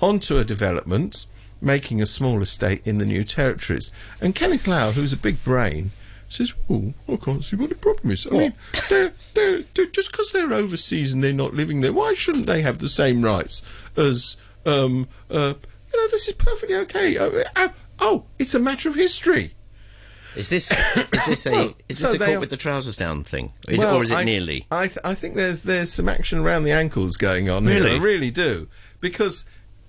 onto 0.00 0.38
a 0.38 0.44
development 0.44 1.26
making 1.60 2.02
a 2.02 2.06
small 2.06 2.42
estate 2.42 2.82
in 2.84 2.98
the 2.98 3.06
new 3.06 3.22
territories. 3.22 3.92
And 4.20 4.34
Kenneth 4.34 4.66
Lau, 4.66 4.90
who's 4.90 5.12
a 5.12 5.16
big 5.16 5.42
brain, 5.44 5.92
says, 6.28 6.52
"Oh, 6.68 6.92
I 7.08 7.16
can't 7.16 7.44
see 7.44 7.56
what 7.56 7.68
the 7.68 7.76
problem 7.76 8.10
is. 8.10 8.26
I 8.26 8.30
mean, 8.30 8.54
they're, 8.88 9.12
just 10.02 10.12
because 10.12 10.32
they're 10.32 10.52
overseas 10.52 11.12
and 11.12 11.22
they're 11.22 11.32
not 11.32 11.54
living 11.54 11.80
there, 11.80 11.92
why 11.92 12.14
shouldn't 12.14 12.46
they 12.46 12.62
have 12.62 12.78
the 12.78 12.88
same 12.88 13.22
rights 13.22 13.62
as, 13.96 14.36
um, 14.66 15.08
uh, 15.30 15.54
you 15.92 16.00
know, 16.00 16.08
this 16.08 16.26
is 16.28 16.34
perfectly 16.34 16.74
okay. 16.76 17.16
Uh, 17.16 17.30
uh, 17.56 17.68
oh, 18.00 18.24
it's 18.38 18.54
a 18.54 18.58
matter 18.58 18.88
of 18.88 18.94
history." 18.94 19.54
Is 20.34 20.48
this 20.48 20.70
is 21.12 21.24
this 21.26 21.46
a 21.46 21.50
Well, 21.50 21.74
is 21.90 21.98
so 21.98 22.06
this 22.06 22.14
a 22.14 22.18
they 22.18 22.24
caught 22.26 22.34
are- 22.36 22.40
with 22.40 22.50
the 22.50 22.56
trousers 22.56 22.96
down 22.96 23.22
thing? 23.22 23.52
Is 23.68 23.78
Well, 23.80 23.94
it, 23.94 23.98
or 23.98 24.02
is 24.02 24.10
it 24.10 24.16
I, 24.16 24.24
nearly? 24.24 24.66
I, 24.70 24.86
th- 24.88 24.98
I 25.04 25.14
think 25.14 25.34
there's 25.36 25.62
there's 25.62 25.92
some 25.92 26.08
action 26.08 26.38
around 26.38 26.64
the 26.64 26.72
ankles 26.72 27.16
going 27.18 27.50
on 27.50 27.66
here. 27.66 27.82
Really? 27.84 27.96
I 27.96 27.98
really 27.98 28.30
do. 28.30 28.66
Because 29.00 29.44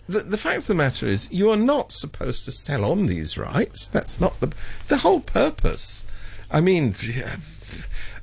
the, 0.09 0.19
the 0.19 0.37
fact 0.37 0.57
of 0.57 0.67
the 0.67 0.75
matter 0.75 1.07
is, 1.07 1.31
you 1.31 1.49
are 1.49 1.55
not 1.55 1.93
supposed 1.93 2.43
to 2.43 2.51
sell 2.51 2.83
on 2.83 3.05
these 3.05 3.37
rights. 3.37 3.87
That's 3.87 4.19
not 4.19 4.37
the 4.41 4.53
the 4.89 4.97
whole 4.97 5.21
purpose. 5.21 6.03
I 6.51 6.59
mean, 6.59 6.93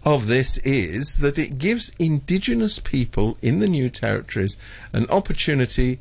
of 0.05 0.27
this 0.29 0.59
is 0.59 1.19
that 1.19 1.39
it 1.39 1.59
gives 1.59 1.93
indigenous 1.99 2.79
people 2.79 3.37
in 3.43 3.59
the 3.59 3.69
new 3.69 3.89
territories 3.91 4.57
an 4.93 5.07
opportunity 5.11 5.99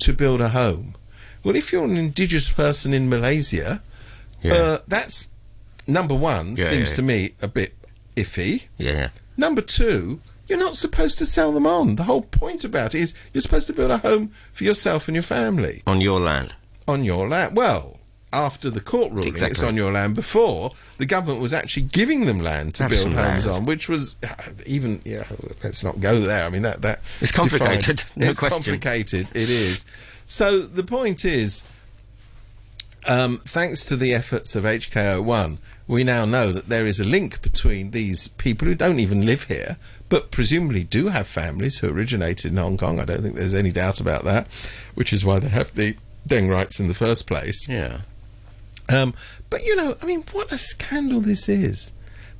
to 0.00 0.12
build 0.12 0.40
a 0.40 0.50
home. 0.50 0.94
Well, 1.42 1.56
if 1.56 1.72
you're 1.72 1.84
an 1.84 1.96
indigenous 1.96 2.50
person 2.50 2.92
in 2.92 3.08
Malaysia, 3.08 3.82
Yeah. 4.42 4.54
uh, 4.54 4.78
that's 4.86 5.28
number 5.86 6.14
one. 6.14 6.56
Yeah, 6.56 6.66
seems 6.66 6.90
yeah. 6.90 6.96
to 6.96 7.02
me 7.02 7.34
a 7.40 7.48
bit 7.48 7.74
iffy. 8.16 8.64
yeah. 8.76 9.08
Number 9.36 9.60
two, 9.62 10.20
you're 10.48 10.58
not 10.58 10.74
supposed 10.76 11.16
to 11.18 11.26
sell 11.26 11.52
them 11.52 11.66
on. 11.66 11.96
The 11.96 12.04
whole 12.04 12.22
point 12.22 12.64
about 12.64 12.94
it 12.94 13.00
is 13.00 13.14
you're 13.32 13.40
supposed 13.42 13.66
to 13.68 13.72
build 13.72 13.90
a 13.92 13.98
home 13.98 14.32
for 14.52 14.64
yourself 14.64 15.06
and 15.08 15.14
your 15.14 15.22
family 15.22 15.82
On 15.86 16.00
your 16.00 16.18
land. 16.20 16.54
on 16.88 17.04
your 17.04 17.28
land. 17.28 17.56
Well, 17.56 17.97
after 18.32 18.68
the 18.70 18.80
court 18.80 19.12
ruling, 19.12 19.34
it's 19.36 19.62
on 19.62 19.74
your 19.76 19.90
land. 19.92 20.14
Before, 20.14 20.72
the 20.98 21.06
government 21.06 21.40
was 21.40 21.54
actually 21.54 21.84
giving 21.84 22.26
them 22.26 22.38
land 22.40 22.74
to 22.76 22.82
Have 22.84 22.90
build 22.90 23.12
homes 23.14 23.46
land. 23.46 23.56
on, 23.60 23.64
which 23.66 23.88
was 23.88 24.16
uh, 24.22 24.34
even 24.66 25.00
yeah. 25.04 25.24
Let's 25.64 25.82
not 25.82 25.98
go 26.00 26.20
there. 26.20 26.44
I 26.44 26.50
mean 26.50 26.62
that 26.62 26.82
that 26.82 27.00
It's 27.20 27.32
complicated, 27.32 27.96
defied- 27.98 28.16
no 28.16 28.30
it's 28.30 28.38
question. 28.38 28.62
complicated. 28.74 29.28
It 29.34 29.48
is. 29.48 29.84
So 30.26 30.60
the 30.60 30.82
point 30.82 31.24
is, 31.24 31.64
um, 33.06 33.38
thanks 33.46 33.86
to 33.86 33.96
the 33.96 34.12
efforts 34.12 34.54
of 34.54 34.64
HK01, 34.64 35.58
we 35.86 36.04
now 36.04 36.26
know 36.26 36.52
that 36.52 36.68
there 36.68 36.84
is 36.86 37.00
a 37.00 37.04
link 37.04 37.40
between 37.40 37.92
these 37.92 38.28
people 38.28 38.68
who 38.68 38.74
don't 38.74 39.00
even 39.00 39.24
live 39.24 39.44
here, 39.44 39.78
but 40.10 40.30
presumably 40.30 40.84
do 40.84 41.08
have 41.08 41.26
families 41.26 41.78
who 41.78 41.88
originated 41.88 42.50
in 42.52 42.58
Hong 42.58 42.76
Kong. 42.76 43.00
I 43.00 43.06
don't 43.06 43.22
think 43.22 43.36
there's 43.36 43.54
any 43.54 43.72
doubt 43.72 44.00
about 44.00 44.24
that, 44.24 44.46
which 44.94 45.14
is 45.14 45.24
why 45.24 45.38
they 45.38 45.48
have 45.48 45.74
the 45.74 45.96
ding 46.26 46.50
rights 46.50 46.78
in 46.78 46.88
the 46.88 46.94
first 46.94 47.26
place. 47.26 47.66
Yeah. 47.66 48.00
Um, 48.88 49.14
but 49.50 49.64
you 49.64 49.76
know, 49.76 49.96
I 50.00 50.06
mean, 50.06 50.24
what 50.32 50.52
a 50.52 50.58
scandal 50.58 51.20
this 51.20 51.48
is! 51.48 51.92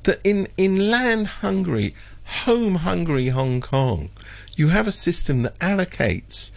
That 0.03 0.19
in 0.23 0.47
in 0.57 0.89
land 0.89 1.27
hungry, 1.27 1.93
home 2.25 2.75
hungry 2.75 3.27
Hong 3.27 3.61
Kong, 3.61 4.09
you 4.55 4.69
have 4.69 4.87
a 4.87 4.91
system 4.91 5.43
that 5.43 5.57
allocates 5.59 6.51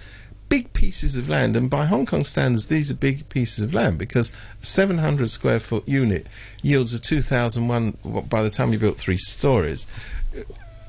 big 0.52 0.72
pieces 0.74 1.16
of 1.16 1.30
land, 1.30 1.56
and 1.56 1.70
by 1.70 1.86
Hong 1.86 2.04
Kong 2.04 2.24
standards, 2.24 2.66
these 2.66 2.90
are 2.90 2.94
big 2.94 3.26
pieces 3.30 3.64
of 3.64 3.72
land 3.72 3.98
because 3.98 4.30
a 4.62 4.66
700 4.66 5.30
square 5.30 5.58
foot 5.58 5.88
unit 5.88 6.26
yields 6.60 6.92
a 6.92 7.00
2,001. 7.00 7.96
By 8.28 8.42
the 8.42 8.50
time 8.50 8.72
you 8.72 8.78
built 8.78 8.98
three 8.98 9.16
stories, 9.16 9.86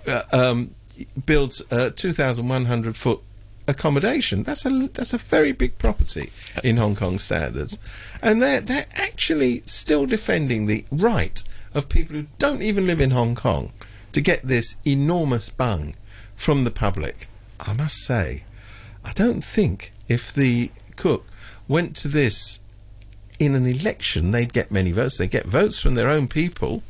uh, 0.06 0.24
um, 0.34 0.76
builds 1.26 1.62
a 1.72 1.92
2,100 1.92 2.98
foot 2.98 3.22
accommodation. 3.68 4.44
That's 4.44 4.66
a 4.66 4.88
that's 4.94 5.14
a 5.14 5.18
very 5.18 5.52
big 5.52 5.78
property 5.78 6.32
in 6.64 6.78
Hong 6.78 6.96
Kong 6.96 7.20
standards, 7.20 7.78
and 8.22 8.42
they're 8.42 8.62
they're 8.62 8.88
actually 8.94 9.64
still 9.66 10.06
defending 10.06 10.66
the 10.66 10.86
right 10.92 11.42
of 11.74 11.90
people 11.90 12.16
who 12.16 12.28
don't 12.38 12.62
even 12.62 12.88
live 12.88 13.02
in 13.02 13.12
Hong 13.12 13.36
Kong 13.36 13.72
to 14.12 14.22
get 14.22 14.44
this 14.44 14.76
enormous 14.86 15.50
bung 15.50 15.96
from 16.36 16.64
the 16.64 16.72
public. 16.72 17.28
I 17.60 17.74
must 17.74 17.98
say, 18.06 18.44
I 19.04 19.12
don't 19.14 19.44
think 19.44 19.94
if 20.08 20.34
the 20.34 20.72
Kuk 20.96 21.26
went 21.68 21.96
to 21.98 22.08
this 22.08 22.60
in 23.40 23.56
an 23.56 23.66
election, 23.66 24.32
they'd 24.32 24.54
get 24.54 24.72
many 24.72 24.92
votes. 24.92 25.18
They 25.18 25.28
get 25.28 25.46
votes 25.46 25.80
from 25.80 25.96
their 25.96 26.10
own 26.10 26.28
people, 26.28 26.84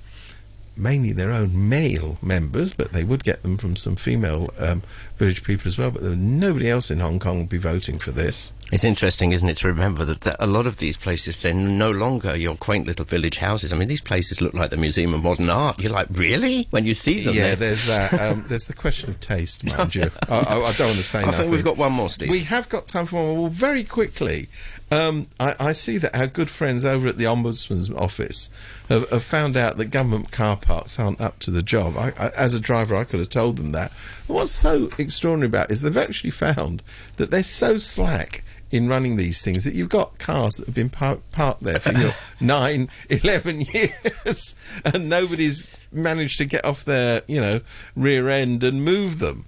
mainly 0.76 1.12
their 1.12 1.32
own 1.32 1.70
male 1.70 2.18
members, 2.22 2.74
but 2.74 2.92
they 2.92 3.04
would 3.04 3.24
get 3.24 3.42
them 3.44 3.58
from 3.58 3.76
some 3.76 3.96
female 3.96 4.52
um, 4.58 4.82
village 5.18 5.44
people 5.44 5.68
as 5.68 5.78
well. 5.78 5.92
But 5.92 6.04
nobody 6.04 6.70
else 6.70 6.90
in 6.90 7.00
Hong 7.00 7.20
Kong 7.20 7.40
would 7.40 7.50
be 7.50 7.58
voting 7.58 8.00
for 8.00 8.12
this. 8.12 8.52
It's 8.74 8.84
interesting, 8.84 9.32
isn't 9.34 9.48
it, 9.48 9.58
to 9.58 9.68
remember 9.68 10.04
that, 10.06 10.22
that 10.22 10.36
a 10.40 10.48
lot 10.48 10.66
of 10.66 10.78
these 10.78 10.98
places, 10.98 11.40
they're 11.40 11.54
no 11.54 11.92
longer 11.92 12.36
your 12.36 12.56
quaint 12.56 12.88
little 12.88 13.06
village 13.06 13.38
houses. 13.38 13.72
I 13.72 13.78
mean, 13.78 13.88
these 13.88 14.02
places 14.02 14.42
look 14.42 14.54
like 14.56 14.72
the 14.72 14.78
Museum 14.78 15.14
of 15.14 15.22
Modern 15.24 15.50
Art. 15.50 15.82
You're 15.82 15.92
like, 15.92 16.08
really? 16.12 16.68
When 16.72 16.86
you 16.86 16.94
see 16.96 17.24
them? 17.24 17.36
yeah, 17.36 17.54
they're- 17.56 17.74
there's 17.74 17.88
that. 17.88 18.14
Um, 18.34 18.46
there's 18.48 18.68
the 18.68 18.74
question 18.74 19.10
of 19.10 19.20
taste, 19.20 19.64
mind 19.66 19.94
you. 19.96 20.10
I, 20.30 20.36
I, 20.38 20.56
I 20.62 20.72
don't 20.74 20.88
want 20.88 20.98
to 20.98 21.04
say 21.04 21.20
I 21.20 21.26
nothing. 21.26 21.40
think 21.42 21.52
we've 21.52 21.64
got 21.64 21.78
one 21.78 21.92
more, 21.92 22.10
Steve. 22.10 22.30
We 22.30 22.40
have 22.46 22.68
got 22.70 22.88
time 22.88 23.06
for 23.06 23.18
one 23.18 23.26
more. 23.26 23.36
Well, 23.44 23.50
very 23.50 23.84
quickly, 23.84 24.48
um, 24.92 25.28
I, 25.40 25.56
I 25.60 25.72
see 25.74 25.98
that 25.98 26.16
our 26.18 26.28
good 26.28 26.50
friends 26.50 26.86
over 26.86 27.08
at 27.10 27.18
the 27.18 27.26
Ombudsman's 27.26 27.90
office 27.92 28.50
have, 28.90 29.10
have 29.10 29.24
found 29.24 29.56
out 29.58 29.78
that 29.78 29.86
government 29.86 30.32
car 30.32 30.56
parks 30.58 31.00
aren't 31.00 31.20
up 31.22 31.40
to 31.40 31.52
the 31.52 31.62
job. 31.64 31.96
I, 31.98 32.14
I, 32.20 32.30
as 32.38 32.54
a 32.54 32.60
driver, 32.60 32.96
I 32.96 33.04
could 33.04 33.20
have 33.20 33.30
told 33.30 33.58
them 33.58 33.72
that. 33.74 33.92
But 34.28 34.34
what's 34.36 34.52
so 34.52 34.90
extraordinary 34.98 35.48
about 35.48 35.70
it 35.70 35.74
is 35.74 35.82
they've 35.82 35.98
actually 35.98 36.32
found 36.32 36.82
that 37.18 37.30
they're 37.30 37.44
so 37.44 37.78
slack 37.78 38.44
in 38.74 38.88
running 38.88 39.18
these 39.18 39.40
things 39.40 39.66
that 39.66 39.76
you've 39.76 39.88
got 39.88 40.18
cars 40.18 40.56
that 40.56 40.66
have 40.66 40.74
been 40.74 40.90
par- 40.90 41.20
parked 41.32 41.62
there 41.62 41.80
for 41.80 41.94
nine, 42.44 42.90
eleven 43.08 43.62
years, 43.62 44.56
and 44.84 45.08
nobody's 45.08 45.68
managed 45.92 46.40
to 46.40 46.46
get 46.46 46.66
off 46.66 46.84
their, 46.84 47.22
you 47.28 47.40
know, 47.40 47.62
rear 47.96 48.28
end 48.30 48.64
and 48.64 48.84
move 48.84 49.20
them. 49.20 49.46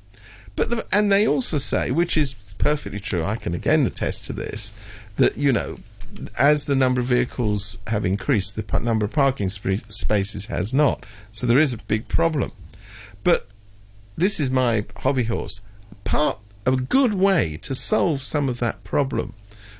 But 0.55 0.69
the, 0.69 0.85
and 0.91 1.11
they 1.11 1.27
also 1.27 1.57
say, 1.57 1.89
which 1.89 2.15
is 2.15 2.35
perfectly 2.59 2.99
true, 2.99 3.25
I 3.25 3.35
can 3.35 3.55
again 3.55 3.83
attest 3.87 4.25
to 4.25 4.33
this, 4.33 4.75
that 5.15 5.35
you 5.37 5.51
know, 5.51 5.77
as 6.37 6.65
the 6.65 6.75
number 6.75 7.01
of 7.01 7.07
vehicles 7.07 7.79
have 7.87 8.05
increased, 8.05 8.55
the 8.55 8.61
p- 8.61 8.77
number 8.77 9.05
of 9.05 9.11
parking 9.11 9.49
spre- 9.49 9.83
spaces 9.89 10.45
has 10.45 10.71
not. 10.71 11.03
So 11.31 11.47
there 11.47 11.57
is 11.57 11.73
a 11.73 11.79
big 11.79 12.07
problem. 12.07 12.51
But 13.23 13.47
this 14.15 14.39
is 14.39 14.51
my 14.51 14.85
hobby 14.97 15.23
horse. 15.23 15.61
Part 16.03 16.37
a 16.65 16.75
good 16.75 17.13
way 17.13 17.57
to 17.61 17.75
solve 17.75 18.23
some 18.23 18.49
of 18.49 18.59
that 18.59 18.83
problem 18.83 19.33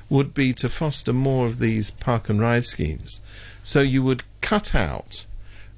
would 0.08 0.32
be 0.34 0.52
to 0.54 0.68
foster 0.68 1.12
more 1.12 1.46
of 1.46 1.58
these 1.58 1.90
park 1.90 2.28
and 2.28 2.40
ride 2.40 2.64
schemes. 2.64 3.20
So 3.62 3.80
you 3.80 4.02
would 4.04 4.22
cut 4.40 4.74
out 4.74 5.26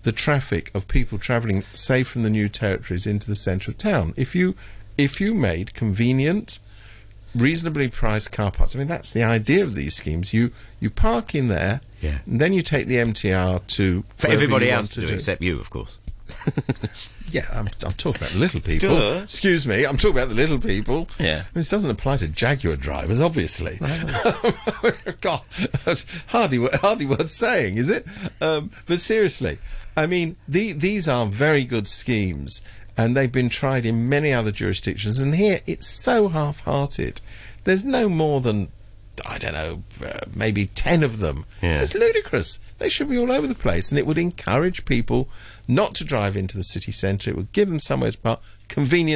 the 0.03 0.13
traffic 0.13 0.71
of 0.75 0.87
people 0.89 1.17
travelling, 1.19 1.63
say, 1.73 2.03
from 2.03 2.23
the 2.23 2.31
new 2.31 2.49
territories 2.49 3.07
into 3.07 3.27
the 3.27 3.35
centre 3.35 3.71
of 3.71 3.79
town. 3.79 4.15
If 4.17 4.35
you 4.35 4.55
if 4.99 5.21
you 5.21 5.33
made 5.35 5.75
convenient, 5.75 6.59
reasonably 7.35 7.89
priced 7.89 8.33
car 8.33 8.51
parks, 8.51 8.75
I 8.75 8.79
mean 8.79 8.89
that's 8.89 9.13
the 9.13 9.23
idea 9.23 9.63
of 9.63 9.75
these 9.75 9.95
schemes. 9.97 10.33
You 10.35 10.51
you 10.81 10.91
park 10.91 11.35
in 11.35 11.49
there, 11.49 11.81
Yeah. 12.01 12.19
and 12.27 12.41
then 12.41 12.53
you 12.53 12.63
take 12.63 12.87
the 12.87 12.97
MTR 12.97 13.67
to 13.67 14.05
For 14.17 14.29
everybody 14.29 14.71
else 14.71 14.89
to 14.91 15.01
do, 15.03 15.09
except 15.15 15.43
you, 15.43 15.59
of 15.59 15.71
course. 15.71 15.99
Yeah, 17.31 17.47
I'm, 17.53 17.69
I'm 17.85 17.93
talking 17.93 18.23
about 18.23 18.33
the 18.33 18.39
little 18.39 18.61
people. 18.61 18.89
Duh. 18.89 19.21
Excuse 19.23 19.67
me, 19.67 19.85
I'm 19.85 19.97
talking 19.97 20.17
about 20.17 20.29
the 20.29 20.35
little 20.35 20.59
people. 20.59 21.09
Yeah. 21.19 21.45
This 21.53 21.69
doesn't 21.69 21.91
apply 21.91 22.17
to 22.19 22.29
Jaguar 22.29 22.77
drivers, 22.77 23.21
obviously. 23.21 23.79
God, 25.21 25.43
hardly, 26.29 26.67
hardly 26.81 27.07
worth 27.07 27.31
saying, 27.31 27.77
is 27.77 27.91
it? 27.91 28.07
Um, 28.41 28.71
but 28.87 28.99
seriously, 28.99 29.59
I 29.97 30.07
mean, 30.07 30.37
the, 30.47 30.73
these 30.73 31.09
are 31.09 31.27
very 31.27 31.65
good 31.65 31.87
schemes, 31.87 32.63
and 32.97 33.17
they've 33.17 33.31
been 33.31 33.51
tried 33.51 33.85
in 33.85 34.09
many 34.09 34.33
other 34.33 34.51
jurisdictions, 34.51 35.21
and 35.21 35.35
here 35.35 35.61
it's 35.67 35.87
so 35.87 36.29
half-hearted. 36.29 37.21
There's 37.65 37.85
no 37.85 38.09
more 38.09 38.41
than 38.41 38.69
I 39.27 39.37
don't 39.39 39.53
know, 39.53 39.83
uh, 40.07 40.21
maybe 40.33 40.67
10 40.67 41.03
of 41.03 41.19
them. 41.19 41.45
Yeah. 41.61 41.81
It's 41.81 41.93
ludicrous. 41.93 42.61
They 42.79 42.89
should 42.89 43.09
be 43.11 43.19
all 43.19 43.33
over 43.33 43.49
the 43.49 43.55
place, 43.57 43.91
and 43.91 43.99
it 43.99 44.07
would 44.07 44.17
encourage 44.17 44.85
people 44.85 45.29
not 45.69 45.95
to 45.97 46.05
drive 46.05 46.37
into 46.37 46.57
the 46.57 46.63
city 46.63 46.91
centre. 46.91 47.31
It 47.31 47.37
would 47.37 47.53
give 47.53 47.69
them 47.69 47.79
somewhere 47.79 48.11
to 48.11 48.19
park. 48.19 48.41
Convenient 48.69 49.07